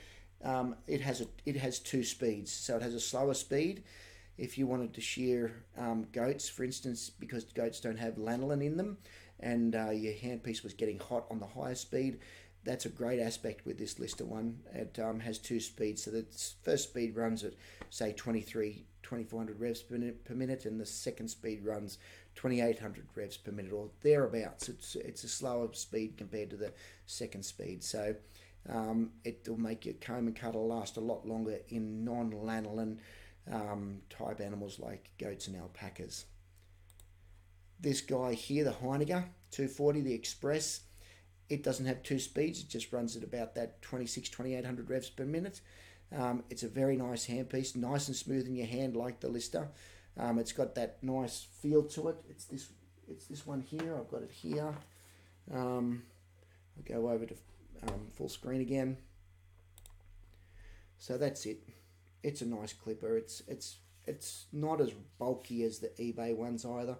[0.42, 2.50] Um, it has a it has two speeds.
[2.50, 3.82] So it has a slower speed.
[4.38, 8.78] If you wanted to shear um, goats, for instance, because goats don't have lanolin in
[8.78, 8.96] them,
[9.40, 12.20] and uh, your handpiece was getting hot on the higher speed,
[12.68, 14.58] that's a great aspect with this Lister one.
[14.74, 16.04] It um, has two speeds.
[16.04, 16.26] So the
[16.62, 17.54] first speed runs at,
[17.88, 21.96] say, 23, 2400 revs per minute, per minute, and the second speed runs
[22.34, 24.68] 2800 revs per minute or thereabouts.
[24.68, 26.74] It's, it's a slower speed compared to the
[27.06, 27.82] second speed.
[27.82, 28.14] So
[28.68, 32.98] um, it will make your comb and cutter last a lot longer in non lanolin
[33.50, 36.26] um, type animals like goats and alpacas.
[37.80, 40.80] This guy here, the Heiniger 240, the Express,
[41.48, 45.24] it doesn't have two speeds, it just runs at about that 26 2800 revs per
[45.24, 45.60] minute.
[46.16, 49.68] Um, it's a very nice handpiece, nice and smooth in your hand like the Lister.
[50.16, 52.16] Um, it's got that nice feel to it.
[52.28, 52.68] It's this
[53.08, 53.96] it's this one here.
[53.96, 54.74] I've got it here.
[55.52, 56.02] Um,
[56.76, 57.34] I'll go over to
[57.86, 58.96] um, full screen again.
[60.98, 61.62] So that's it.
[62.22, 63.16] It's a nice clipper.
[63.16, 66.96] It's it's it's not as bulky as the eBay ones either.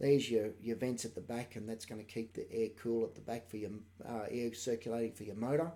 [0.00, 3.04] There's your, your vents at the back, and that's going to keep the air cool
[3.04, 3.70] at the back for your
[4.08, 5.70] uh, air circulating for your motor.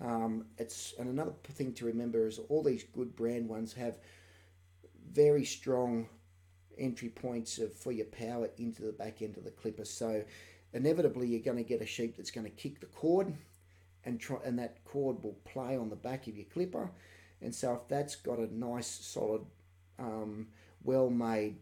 [0.00, 3.98] Um, it's and another thing to remember is all these good brand ones have
[5.12, 6.06] very strong
[6.78, 9.84] entry points of, for your power into the back end of the clipper.
[9.84, 10.22] So
[10.72, 13.32] inevitably you're going to get a sheep that's going to kick the cord
[14.04, 16.90] and try and that cord will play on the back of your clipper.
[17.40, 19.42] And so if that's got a nice solid
[19.98, 20.48] um,
[20.84, 21.56] well made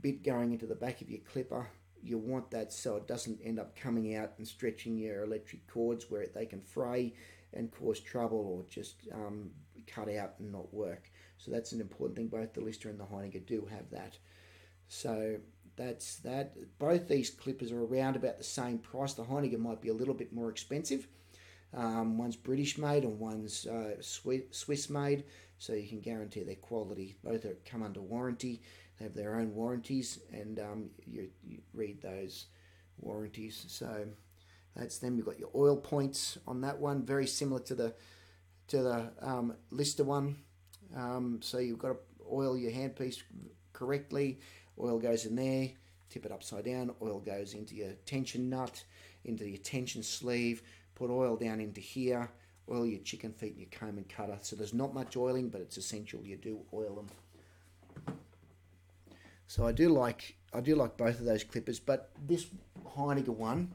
[0.00, 1.68] bit going into the back of your clipper,
[2.02, 6.10] you want that so it doesn't end up coming out and stretching your electric cords
[6.10, 7.14] where they can fray
[7.52, 9.50] and cause trouble or just um,
[9.86, 11.10] cut out and not work.
[11.36, 12.28] So that's an important thing.
[12.28, 14.18] Both the Lister and the Heineken do have that.
[14.88, 15.36] So
[15.76, 16.54] that's that.
[16.78, 19.14] Both these clippers are around about the same price.
[19.14, 21.08] The Heineken might be a little bit more expensive.
[21.72, 25.24] Um, one's British made and one's uh, Swiss made,
[25.58, 27.16] so you can guarantee their quality.
[27.22, 28.62] Both are, come under warranty.
[29.00, 32.46] Have their own warranties, and um, you, you read those
[32.98, 33.64] warranties.
[33.66, 34.06] So
[34.76, 35.16] that's them.
[35.16, 37.94] You've got your oil points on that one, very similar to the
[38.68, 40.36] to the um, Lister one.
[40.94, 41.96] Um, so you've got to
[42.30, 43.22] oil your handpiece
[43.72, 44.40] correctly.
[44.78, 45.70] Oil goes in there.
[46.10, 46.94] Tip it upside down.
[47.00, 48.84] Oil goes into your tension nut,
[49.24, 50.62] into your tension sleeve.
[50.94, 52.30] Put oil down into here.
[52.70, 54.38] Oil your chicken feet and your comb and cutter.
[54.42, 57.06] So there's not much oiling, but it's essential you do oil them.
[59.50, 62.46] So I do like I do like both of those clippers, but this
[62.94, 63.74] Heineken one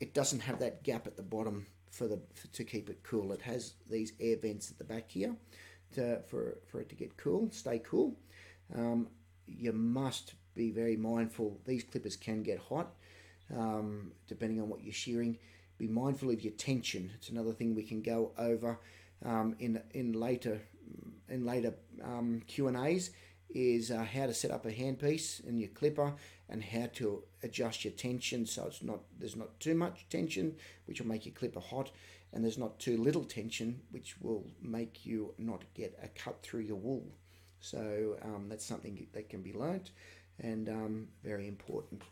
[0.00, 3.32] it doesn't have that gap at the bottom for the for, to keep it cool.
[3.32, 5.34] It has these air vents at the back here
[5.94, 8.18] to, for for it to get cool, stay cool.
[8.76, 9.08] Um,
[9.46, 11.58] you must be very mindful.
[11.64, 12.92] These clippers can get hot,
[13.56, 15.38] um, depending on what you're shearing.
[15.78, 17.10] Be mindful of your tension.
[17.14, 18.78] It's another thing we can go over
[19.24, 20.60] um, in in later
[21.30, 21.72] in later
[22.04, 23.10] um, Q and A's
[23.54, 26.14] is uh, how to set up a handpiece in your clipper
[26.48, 30.54] and how to adjust your tension so it's not there's not too much tension
[30.86, 31.90] which will make your clipper hot
[32.32, 36.60] and there's not too little tension which will make you not get a cut through
[36.60, 37.04] your wool.
[37.60, 39.90] So um, that's something that can be learnt
[40.40, 42.02] and um, very important.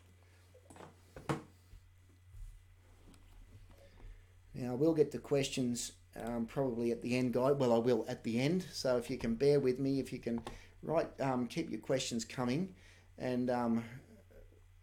[4.53, 8.23] Now we'll get the questions um, probably at the end guide well I will at
[8.23, 8.65] the end.
[8.71, 10.41] So if you can bear with me if you can
[10.83, 12.73] right um, keep your questions coming
[13.17, 13.83] and um,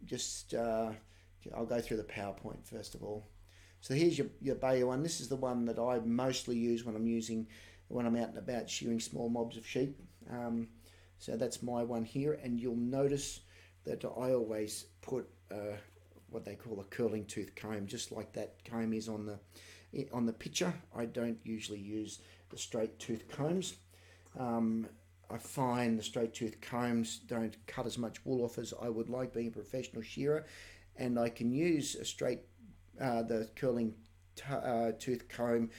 [0.04, 0.90] just uh,
[1.56, 3.28] I'll go through the PowerPoint first of all.
[3.80, 5.02] So here's your, your Bayer one.
[5.02, 7.46] This is the one that I mostly use when I'm using
[7.88, 9.98] when I'm out and about shearing small mobs of sheep.
[10.30, 10.68] Um,
[11.18, 13.40] so that's my one here, and you'll notice
[13.84, 15.76] that I always put uh,
[16.30, 19.38] what they call a curling tooth comb, just like that comb is on the
[20.12, 20.72] on the picture.
[20.94, 23.76] I don't usually use the straight tooth combs.
[24.38, 24.86] Um,
[25.30, 29.10] I find the straight tooth combs don't cut as much wool off as I would
[29.10, 30.46] like being a professional shearer,
[30.96, 32.40] and I can use a straight
[33.00, 33.94] uh, the curling
[34.34, 35.70] t- uh, tooth comb.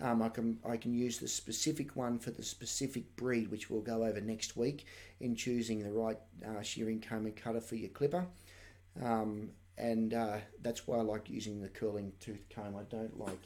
[0.00, 3.80] Um, I can I can use the specific one for the specific breed, which we'll
[3.80, 4.86] go over next week
[5.20, 8.26] in choosing the right uh, shearing comb and cutter for your clipper.
[9.02, 12.76] Um, and uh, that's why I like using the curling tooth comb.
[12.76, 13.40] I don't like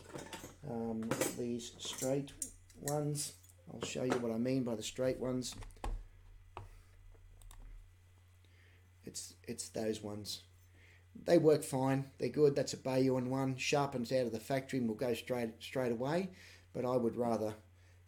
[0.68, 2.32] um, these straight
[2.80, 3.34] ones.
[3.72, 5.54] I'll show you what I mean by the straight ones.
[9.04, 10.42] It's it's those ones.
[11.26, 12.06] They work fine.
[12.18, 12.56] They're good.
[12.56, 13.56] That's a Baiyuan one.
[13.56, 16.30] Sharpens out of the factory and will go straight straight away.
[16.72, 17.54] But I would rather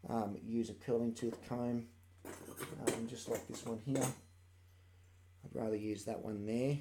[0.09, 1.87] um, use a curling tooth comb,
[2.25, 4.03] um, just like this one here.
[4.03, 6.79] I'd rather use that one there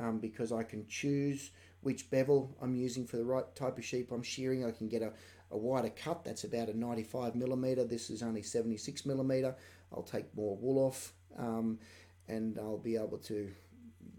[0.00, 4.10] um, because I can choose which bevel I'm using for the right type of sheep
[4.10, 4.64] I'm shearing.
[4.64, 5.12] I can get a,
[5.54, 7.84] a wider cut, that's about a 95 millimeter.
[7.84, 9.54] This is only 76 millimeter.
[9.92, 11.78] I'll take more wool off um,
[12.28, 13.50] and I'll be able to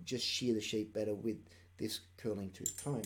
[0.06, 1.38] just shear the sheep better with
[1.78, 3.02] this curling tooth comb.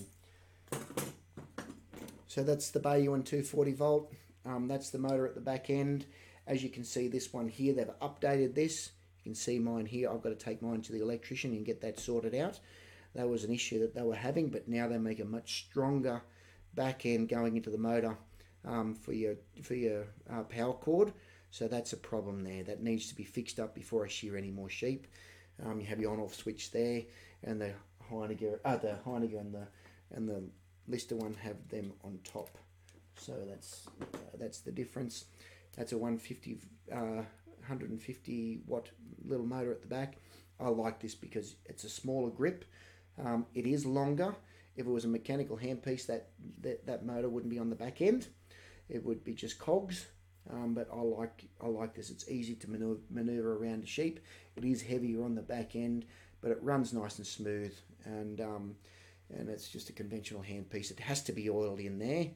[2.28, 4.13] So that's the Baiyuan 240 volt.
[4.46, 6.06] Um, that's the motor at the back end.
[6.46, 8.92] As you can see, this one here, they've updated this.
[9.18, 10.10] You can see mine here.
[10.10, 12.60] I've got to take mine to the electrician and get that sorted out.
[13.15, 16.22] That was an issue that they were having, but now they make a much stronger
[16.76, 18.18] back end going into the motor
[18.66, 21.14] um, for your for your uh, power cord.
[21.52, 22.64] So that's a problem there.
[22.64, 25.08] That needs to be fixed up before I shear any more sheep.
[25.66, 27.04] Um, you have your on-off switch there,
[27.44, 27.74] and the
[28.10, 29.68] Heineken, uh, the Heineken and the
[30.12, 30.44] and the
[30.88, 32.58] Lister one have them on top.
[33.18, 35.26] So that's uh, that's the difference.
[35.76, 36.60] That's a 150
[36.92, 37.24] uh,
[37.70, 38.90] 150 watt
[39.26, 40.18] little motor at the back.
[40.60, 42.66] I like this because it's a smaller grip.
[43.24, 44.36] Um, it is longer.
[44.80, 46.30] If it was a mechanical handpiece, that,
[46.62, 48.28] that, that motor wouldn't be on the back end.
[48.88, 50.08] It would be just cogs.
[50.50, 52.10] Um, but I like I like this.
[52.10, 54.22] It's easy to maneuver, maneuver around a sheep.
[54.56, 56.06] It is heavier on the back end,
[56.42, 58.76] but it runs nice and smooth, and um,
[59.38, 60.92] and it's just a conventional handpiece.
[60.92, 62.28] It has to be oiled in there.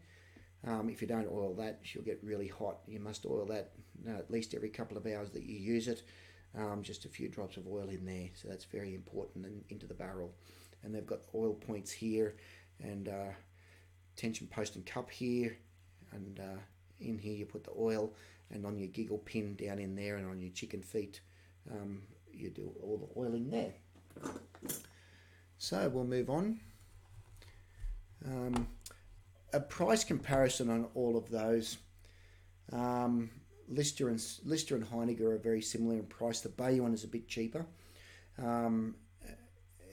[0.68, 2.80] Um, if you don't oil that, she'll get really hot.
[2.88, 3.72] You must oil that
[4.08, 6.04] uh, at least every couple of hours that you use it.
[6.56, 9.88] Um, just a few drops of oil in there, so that's very important in, into
[9.88, 10.34] the barrel.
[10.84, 12.36] And they've got oil points here,
[12.82, 13.32] and uh,
[14.16, 15.58] tension post and cup here,
[16.12, 16.60] and uh,
[17.00, 18.14] in here you put the oil,
[18.52, 21.22] and on your giggle pin down in there, and on your chicken feet,
[21.72, 23.74] um, you do all the oiling there.
[25.58, 26.60] So we'll move on.
[28.26, 28.68] Um,
[29.54, 31.78] a price comparison on all of those.
[32.72, 33.30] Um,
[33.70, 36.42] Lister and Lister and Heiniger are very similar in price.
[36.42, 37.66] The Baiyuan is a bit cheaper.
[38.38, 38.96] Um,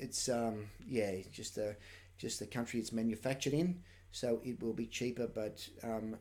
[0.00, 1.76] it's um, yeah, just the
[2.18, 5.26] just the country it's manufactured in, so it will be cheaper.
[5.26, 6.16] But um,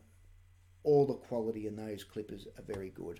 [0.84, 3.20] all the quality in those clippers are very good.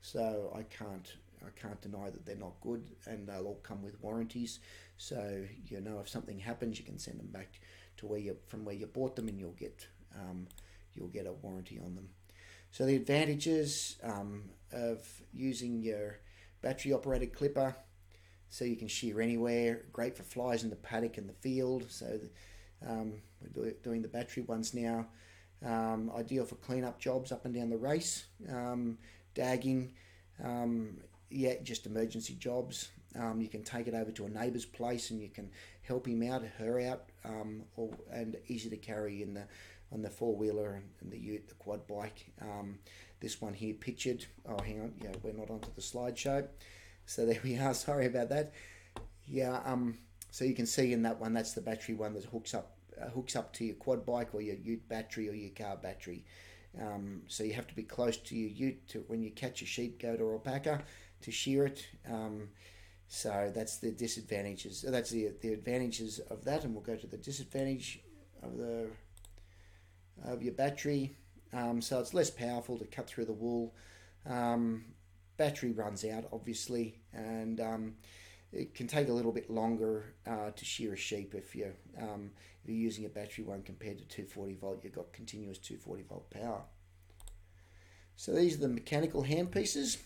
[0.00, 4.00] So I can't I can't deny that they're not good, and they'll all come with
[4.02, 4.60] warranties.
[4.96, 7.60] So you know if something happens, you can send them back
[7.98, 10.46] to where you from where you bought them, and you'll get um,
[10.94, 12.08] you'll get a warranty on them.
[12.70, 16.18] So the advantages um, of using your
[16.60, 17.74] battery operated clipper,
[18.50, 19.82] so you can shear anywhere.
[19.92, 21.86] Great for flies in the paddock and the field.
[21.88, 22.18] So
[22.86, 23.14] um,
[23.54, 25.06] we're doing the battery ones now.
[25.64, 28.96] Um, ideal for cleanup jobs up and down the race, um,
[29.34, 29.92] dagging,
[30.42, 30.98] um,
[31.30, 32.90] yeah, just emergency jobs.
[33.18, 35.50] Um, you can take it over to a neighbour's place and you can
[35.82, 39.44] help him out, her out, um, or, and easy to carry in the
[39.90, 42.30] on the four wheeler and the ute, the quad bike.
[43.20, 44.26] This one here pictured.
[44.48, 46.46] Oh, hang on, yeah, we're not onto the slideshow.
[47.08, 47.72] So there we are.
[47.88, 48.52] Sorry about that.
[49.26, 49.96] Yeah, um,
[50.30, 53.08] so you can see in that one that's the battery one that hooks up uh,
[53.08, 56.24] hooks up to your quad bike or your ute battery or your car battery.
[56.80, 59.66] Um, so you have to be close to your ute to when you catch a
[59.66, 60.82] sheep, go to alpaca
[61.22, 61.86] to shear it.
[62.10, 62.50] Um,
[63.08, 64.84] so that's the disadvantages.
[64.86, 68.00] That's the the advantages of that, and we'll go to the disadvantage
[68.42, 68.88] of the
[70.24, 71.16] of your battery.
[71.54, 73.74] Um, so it's less powerful to cut through the wool.
[74.26, 74.84] Um,
[75.38, 77.94] battery runs out, obviously, and um,
[78.52, 82.30] it can take a little bit longer uh, to shear a sheep if you're um,
[82.62, 84.84] if you're using a battery one compared to 240 volt.
[84.84, 86.62] You've got continuous 240 volt power.
[88.16, 89.98] So these are the mechanical handpieces,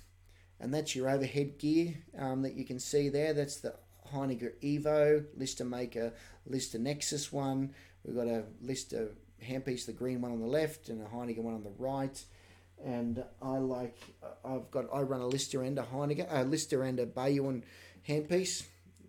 [0.61, 3.33] and that's your overhead gear um, that you can see there.
[3.33, 3.75] That's the
[4.13, 6.13] Heiniger Evo Lister Maker
[6.47, 7.75] Lister Nexus one.
[8.05, 11.55] We've got a Lister handpiece, the green one on the left, and a Heiniger one
[11.55, 12.23] on the right.
[12.85, 13.97] And I like,
[14.45, 17.63] I've got, I run a Lister and a Heiniger, a Lister and a Baiyuan
[18.09, 18.65] handpiece.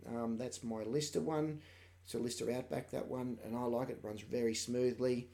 [0.07, 1.61] Um, that's my Lister one.
[2.03, 3.93] It's a Lister Outback, that one, and I like it.
[3.93, 5.29] It runs very smoothly.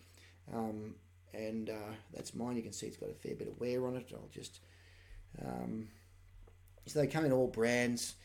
[0.53, 0.95] Um,
[1.33, 2.55] and uh, that's mine.
[2.55, 4.11] You can see it's got a fair bit of wear on it.
[4.13, 4.59] I'll just.
[5.43, 5.87] Um,
[6.85, 8.15] so they come in all brands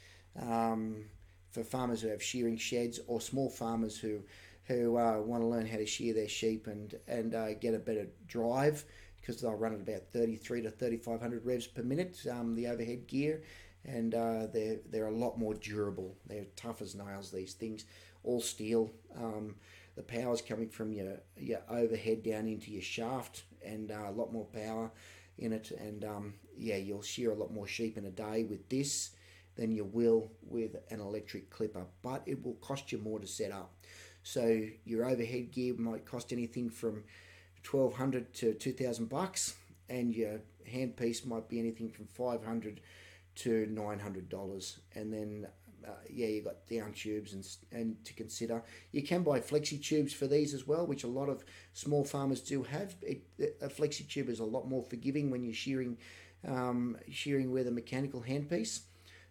[0.40, 1.05] um,
[1.50, 4.20] for farmers who have shearing sheds or small farmers who
[4.64, 7.79] who uh, want to learn how to shear their sheep and and uh, get a
[7.79, 8.85] better drive
[9.25, 12.19] because they'll run at about 33 to 3500 revs per minute.
[12.31, 13.43] Um, the overhead gear,
[13.85, 16.15] and uh, they're they're a lot more durable.
[16.27, 17.31] They're tough as nails.
[17.31, 17.87] These things,
[18.23, 18.91] all steel.
[19.17, 19.55] Um,
[19.97, 24.31] the power's coming from your your overhead down into your shaft, and uh, a lot
[24.33, 24.91] more power
[25.39, 25.71] in it.
[25.71, 29.13] And um, yeah, you'll shear a lot more sheep in a day with this
[29.57, 33.53] than you will with an electric clipper, but it will cost you more to set
[33.53, 33.73] up.
[34.23, 37.05] So your overhead gear might cost anything from
[37.64, 39.55] twelve hundred to two thousand bucks,
[39.88, 40.40] and your
[40.72, 42.81] handpiece might be anything from five hundred
[43.35, 44.79] to nine hundred dollars.
[44.94, 45.48] And then
[45.87, 48.62] uh, yeah, you got down tubes and and to consider.
[48.92, 52.40] You can buy flexi tubes for these as well, which a lot of small farmers
[52.40, 52.94] do have.
[53.03, 53.22] It,
[53.61, 55.98] a flexi tube is a lot more forgiving when you're shearing
[56.46, 58.81] um, shearing with a mechanical handpiece.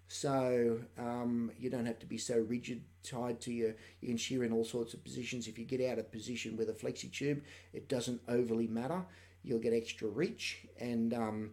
[0.08, 3.76] So um, you don't have to be so rigid tied to your.
[4.02, 5.48] You can shear in all sorts of positions.
[5.48, 7.42] If you get out of position with a flexi tube,
[7.74, 9.04] it doesn't overly matter.
[9.44, 11.52] You'll get extra reach, and um,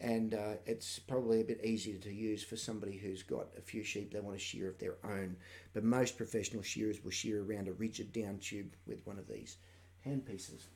[0.00, 3.82] and uh, it's probably a bit easier to use for somebody who's got a few
[3.82, 5.36] sheep they want to shear of their own.
[5.72, 9.56] But most professional shearers will shear around a rigid down tube with one of these
[10.04, 10.66] hand pieces.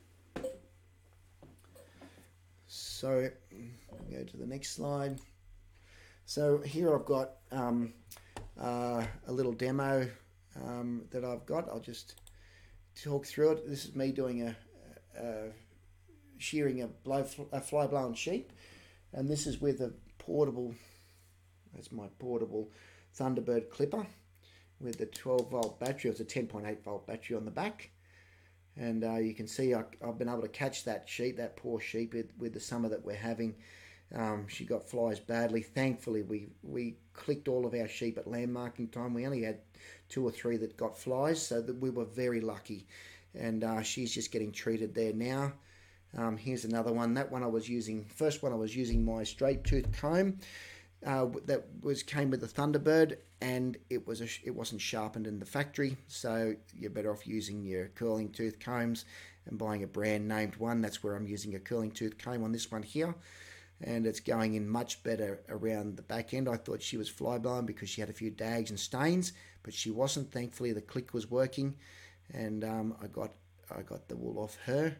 [2.67, 3.29] So,
[4.11, 5.19] go to the next slide.
[6.29, 7.91] So here I've got um,
[8.61, 10.07] uh, a little demo
[10.63, 11.67] um, that I've got.
[11.67, 12.21] I'll just
[13.03, 13.67] talk through it.
[13.67, 14.55] This is me doing a,
[15.19, 15.47] a
[16.37, 18.53] shearing a, blow, a fly blown sheep,
[19.11, 20.75] and this is with a portable.
[21.73, 22.69] That's my portable
[23.17, 24.05] Thunderbird clipper
[24.79, 26.11] with the 12 volt battery.
[26.11, 27.89] It's a 10.8 volt battery on the back,
[28.77, 31.79] and uh, you can see I, have been able to catch that sheep, that poor
[31.79, 33.55] sheep, with, with the summer that we're having.
[34.15, 35.61] Um, she got flies badly.
[35.61, 39.13] Thankfully, we we clicked all of our sheep at lamb marking time.
[39.13, 39.59] We only had
[40.07, 42.87] two or three that got flies, so that we were very lucky.
[43.35, 45.53] And uh, she's just getting treated there now.
[46.17, 47.13] Um, here's another one.
[47.13, 48.05] That one I was using.
[48.05, 50.39] First one I was using my straight tooth comb.
[51.05, 55.39] Uh, that was came with the Thunderbird, and it was a, it wasn't sharpened in
[55.39, 59.05] the factory, so you're better off using your curling tooth combs
[59.45, 60.81] and buying a brand named one.
[60.81, 63.15] That's where I'm using a curling tooth comb on this one here,
[63.81, 66.49] and it's going in much better around the back end.
[66.49, 69.73] I thought she was fly blown because she had a few dags and stains, but
[69.73, 70.31] she wasn't.
[70.31, 71.75] Thankfully, the click was working,
[72.33, 73.31] and um, I got
[73.75, 74.97] I got the wool off her,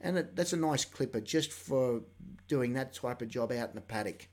[0.00, 2.02] and it, that's a nice clipper just for
[2.46, 4.28] doing that type of job out in the paddock.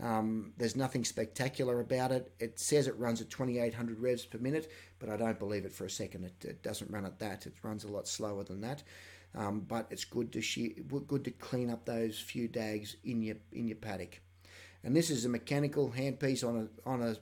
[0.00, 2.32] Um, there's nothing spectacular about it.
[2.38, 5.84] It says it runs at 2800 revs per minute, but I don't believe it for
[5.84, 6.24] a second.
[6.24, 7.46] It, it doesn't run at that.
[7.46, 8.82] It runs a lot slower than that.
[9.34, 10.40] Um, but it's good to
[11.06, 14.20] good to clean up those few dags in your in your paddock.
[14.82, 17.16] And this is a mechanical handpiece on a on a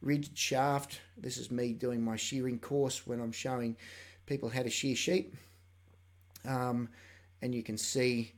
[0.00, 1.00] rigid shaft.
[1.16, 3.76] This is me doing my shearing course when I'm showing
[4.26, 5.36] people how to shear sheep.
[6.44, 6.88] Um,
[7.42, 8.32] and you can see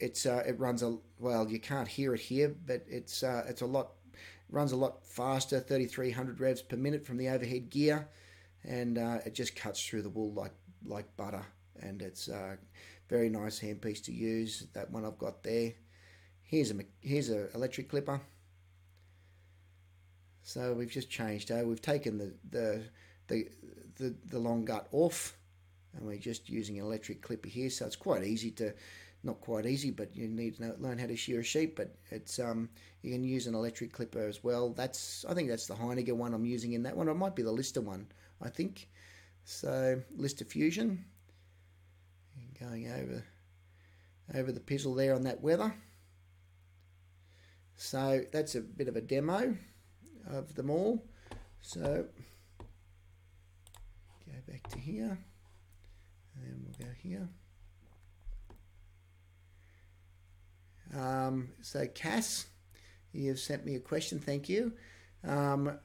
[0.00, 3.62] it's uh, it runs a well you can't hear it here but it's uh, it's
[3.62, 3.90] a lot
[4.50, 8.08] runs a lot faster 3300 revs per minute from the overhead gear
[8.64, 10.52] and uh, it just cuts through the wool like
[10.84, 11.44] like butter
[11.82, 12.58] and it's a
[13.08, 15.72] very nice handpiece to use that one I've got there
[16.42, 18.20] here's a here's a electric clipper
[20.42, 22.82] so we've just changed uh, we've taken the, the
[23.28, 23.48] the
[23.96, 25.36] the the long gut off
[25.94, 28.72] and we're just using an electric clipper here so it's quite easy to
[29.24, 31.76] not quite easy, but you need to know, learn how to shear a sheep.
[31.76, 32.68] But it's um,
[33.02, 34.70] you can use an electric clipper as well.
[34.70, 37.08] That's I think that's the Heiniger one I'm using in that one.
[37.08, 38.06] It might be the Lister one,
[38.40, 38.88] I think.
[39.44, 41.04] So Lister Fusion,
[42.60, 43.24] going over
[44.34, 45.74] over the pizzle there on that wether.
[47.76, 49.56] So that's a bit of a demo
[50.28, 51.04] of them all.
[51.62, 52.04] So
[54.26, 55.18] go back to here,
[56.34, 57.28] and then we'll go here.
[60.96, 62.46] Um, so, Cass,
[63.12, 64.18] you have sent me a question.
[64.18, 64.72] Thank you.
[65.26, 65.78] Um,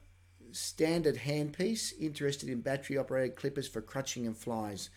[0.52, 4.90] standard handpiece, interested in battery operated clippers for crutching and flies.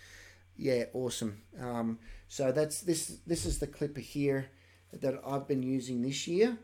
[0.58, 1.41] Yeah, awesome.
[1.60, 3.20] Um, so that's this.
[3.28, 4.49] This is the clipper here
[4.91, 6.58] that I've been using this year.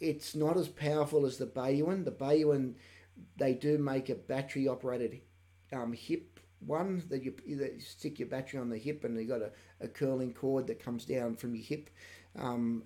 [0.00, 2.04] It's not as powerful as the Baiyuan.
[2.04, 2.74] The Baiyuan,
[3.36, 5.20] they do make a battery operated
[5.72, 9.42] um, hip one that you, you stick your battery on the hip and you got
[9.42, 11.90] a, a curling cord that comes down from your hip
[12.38, 12.84] um,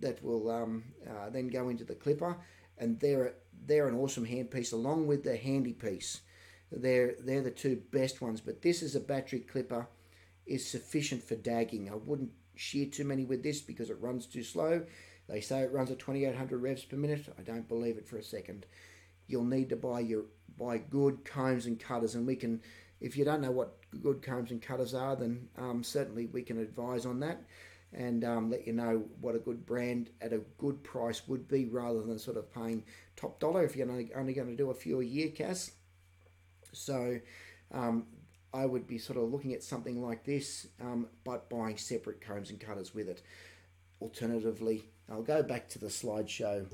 [0.00, 2.36] that will um, uh, then go into the clipper,
[2.78, 3.34] and they're
[3.66, 6.20] they're an awesome handpiece along with the handy piece.
[6.70, 8.40] They're they're the two best ones.
[8.40, 9.88] But this is a battery clipper,
[10.46, 11.90] is sufficient for dagging.
[11.90, 14.84] I wouldn't shear too many with this because it runs too slow.
[15.28, 17.26] They say it runs at 2800 revs per minute.
[17.38, 18.66] I don't believe it for a second.
[19.26, 20.24] You'll need to buy your
[20.58, 22.60] buy good combs and cutters, and we can.
[23.00, 26.58] If you don't know what good combs and cutters are, then um, certainly we can
[26.58, 27.40] advise on that
[27.92, 31.64] and um, let you know what a good brand at a good price would be
[31.64, 32.82] rather than sort of paying
[33.16, 35.72] top dollar if you're only, only going to do a few a year, Cass.
[36.72, 37.18] So
[37.72, 38.06] um,
[38.52, 42.50] I would be sort of looking at something like this, um, but buying separate combs
[42.50, 43.22] and cutters with it.
[44.00, 46.66] Alternatively, I'll go back to the slideshow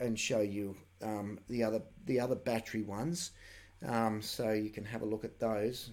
[0.00, 3.32] and show you um, the other the other battery ones,
[3.86, 5.90] um, so you can have a look at those,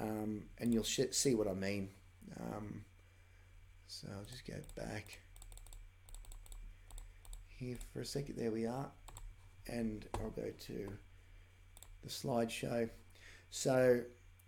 [0.00, 1.90] um, and you'll see what I mean.
[2.40, 2.84] Um,
[3.86, 5.20] so I'll just go back
[7.48, 8.36] here for a second.
[8.36, 8.90] There we are.
[9.68, 10.92] And I'll go to
[12.02, 12.90] the slideshow.
[13.50, 14.02] So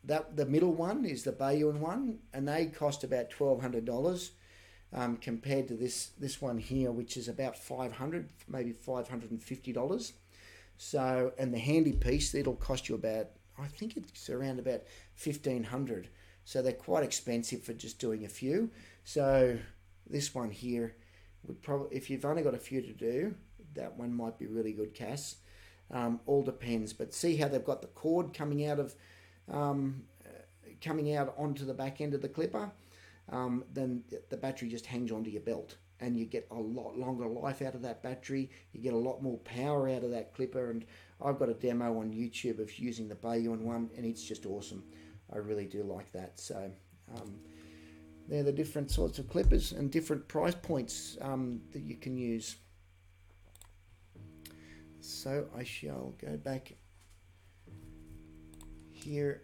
[0.05, 4.33] that the middle one is the Baiyuan one, and they cost about twelve hundred dollars.
[4.93, 9.33] Um, compared to this this one here, which is about five hundred, maybe five hundred
[9.33, 10.13] and fifty dollars.
[10.77, 13.27] So, and the handy piece, it'll cost you about,
[13.59, 14.83] I think it's around about
[15.15, 16.11] fifteen hundred.
[16.45, 18.71] So they're quite expensive for just doing a few.
[19.03, 19.59] So
[20.09, 20.95] this one here
[21.45, 23.35] would probably, if you've only got a few to do,
[23.75, 25.37] that one might be really good, Cass.
[25.91, 28.95] Um, all depends, but see how they've got the cord coming out of,
[29.51, 32.72] um, uh, coming out onto the back end of the clipper.
[33.30, 37.26] Um, then the battery just hangs onto your belt, and you get a lot longer
[37.26, 38.51] life out of that battery.
[38.72, 40.85] You get a lot more power out of that clipper, and
[41.24, 44.82] I've got a demo on YouTube of using the Baiyuan one, and it's just awesome.
[45.32, 46.41] I really do like that.
[46.41, 46.70] So.
[47.14, 47.39] Um,
[48.28, 52.57] they're the different sorts of clippers and different price points um, that you can use.
[55.05, 56.73] So I shall go back
[58.91, 59.43] here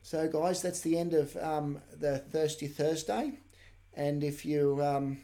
[0.00, 3.38] So, guys, that's the end of um, the Thirsty Thursday.
[3.92, 5.18] And if you, um,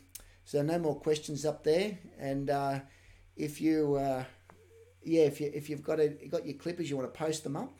[0.45, 1.97] so no more questions up there.
[2.19, 2.81] And uh,
[3.37, 4.25] if you, uh,
[5.03, 7.57] yeah, if you if you've got a got your clippers, you want to post them
[7.57, 7.73] up.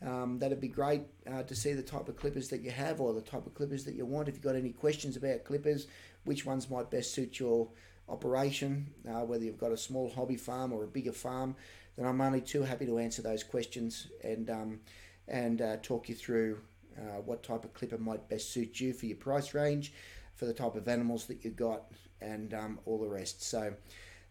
[0.00, 3.12] Um, that'd be great uh, to see the type of clippers that you have or
[3.12, 4.28] the type of clippers that you want.
[4.28, 5.88] If you've got any questions about clippers,
[6.24, 7.68] which ones might best suit your
[8.08, 11.56] operation, uh, whether you've got a small hobby farm or a bigger farm,
[11.96, 14.80] then I'm only too happy to answer those questions and um,
[15.26, 16.58] and uh, talk you through
[16.96, 19.92] uh, what type of clipper might best suit you for your price range,
[20.34, 23.42] for the type of animals that you've got, and um, all the rest.
[23.42, 23.74] So,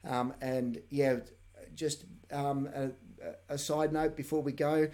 [0.05, 1.17] um, and yeah,
[1.75, 2.91] just um, a,
[3.49, 4.88] a side note before we go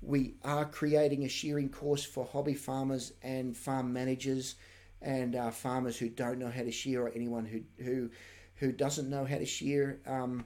[0.00, 4.54] we are creating a shearing course for hobby farmers and farm managers
[5.02, 8.10] and uh, farmers who don't know how to shear or anyone who who
[8.56, 10.00] who doesn't know how to shear.
[10.06, 10.44] Um,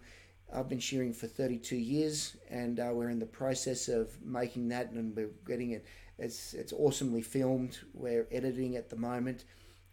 [0.54, 4.90] I've been shearing for 32 years, and uh, we're in the process of making that,
[4.90, 5.86] and we're getting it.
[6.18, 7.78] It's it's awesomely filmed.
[7.94, 9.44] We're editing at the moment,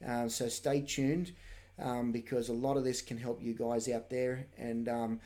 [0.08, 1.32] uh, so stay tuned
[1.82, 4.48] um, because a lot of this can help you guys out there.
[4.58, 5.20] And um,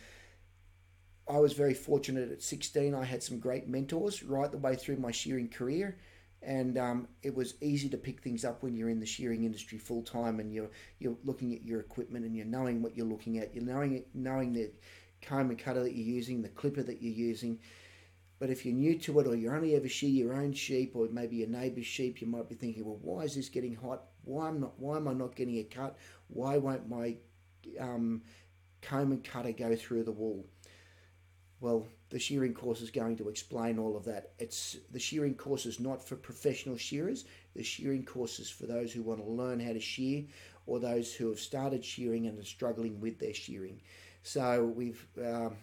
[1.28, 2.94] I was very fortunate at 16.
[2.94, 5.98] I had some great mentors right the way through my shearing career.
[6.46, 9.78] And um, it was easy to pick things up when you're in the shearing industry
[9.78, 10.70] full time and you're
[11.00, 13.56] you're looking at your equipment and you're knowing what you're looking at.
[13.56, 14.72] You're knowing knowing the
[15.22, 17.60] comb and cutter that you're using, the clipper that you're using.
[18.40, 21.08] But if you're new to it or you only ever shear your own sheep or
[21.10, 24.04] maybe your neighbour's sheep, you might be thinking, well, why is this getting hot?
[24.26, 24.78] Why am not?
[24.78, 25.98] Why am I not getting a cut?
[26.28, 27.16] Why won't my
[27.80, 28.22] um,
[28.82, 30.46] comb and cutter go through the wool?
[31.64, 34.32] Well, the shearing course is going to explain all of that.
[34.38, 37.24] It's the shearing course is not for professional shearers.
[37.56, 40.26] The shearing course is for those who want to learn how to shear
[40.66, 43.80] or those who have started shearing and are struggling with their shearing.
[44.24, 45.56] So we've um,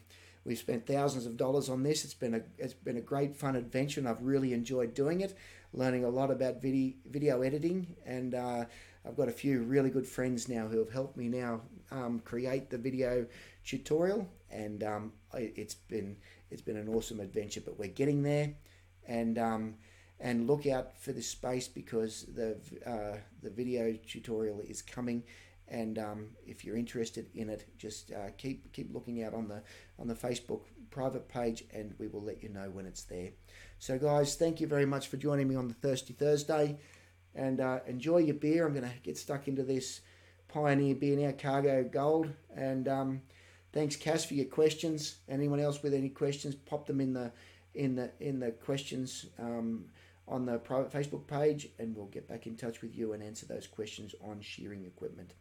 [0.45, 2.05] we've spent thousands of dollars on this.
[2.05, 5.37] It's been a it's been a great fun adventure, and I've really enjoyed doing it.
[5.73, 8.65] Learning a lot about video video editing, and uh,
[9.07, 12.71] I've got a few really good friends now who have helped me now um, create
[12.71, 13.27] the video
[13.65, 16.17] tutorial, and um, it's been
[16.51, 17.61] it's been an awesome adventure.
[17.61, 18.55] But we're getting there,
[19.07, 19.75] and um,
[20.19, 25.23] and look out for this space because the uh, the video tutorial is coming.
[25.71, 29.63] And um, if you're interested in it, just uh, keep keep looking out on the
[29.99, 33.31] on the Facebook private page, and we will let you know when it's there.
[33.79, 36.79] So, guys, thank you very much for joining me on the Thirsty Thursday,
[37.35, 38.67] and uh, enjoy your beer.
[38.67, 40.01] I'm going to get stuck into this
[40.49, 43.23] Pioneer Beer now, Cargo Gold, and um,
[43.73, 45.17] Thanks, Cass, for your questions.
[45.29, 47.31] Anyone else with any questions, pop them in the
[47.75, 49.85] in the in the questions um,
[50.27, 53.47] on the private Facebook page, and we'll get back in touch with you and answer
[53.47, 55.35] those questions on shearing equipment.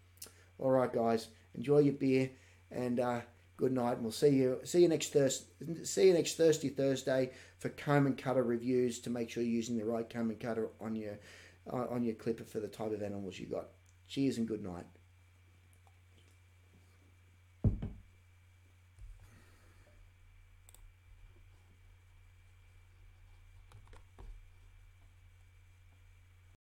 [0.60, 2.30] All right, guys, enjoy your beer
[2.72, 3.22] and uh,
[3.58, 3.94] good night.
[3.94, 5.46] And we'll see you see you next Thursday.
[5.84, 9.78] See you next Thursday Thursday for comb and cutter reviews to make sure you're using
[9.78, 11.18] the right comb and cutter on your
[11.72, 13.70] uh, on your clipper for the type of animals you got.
[14.08, 14.86] Cheers and good night.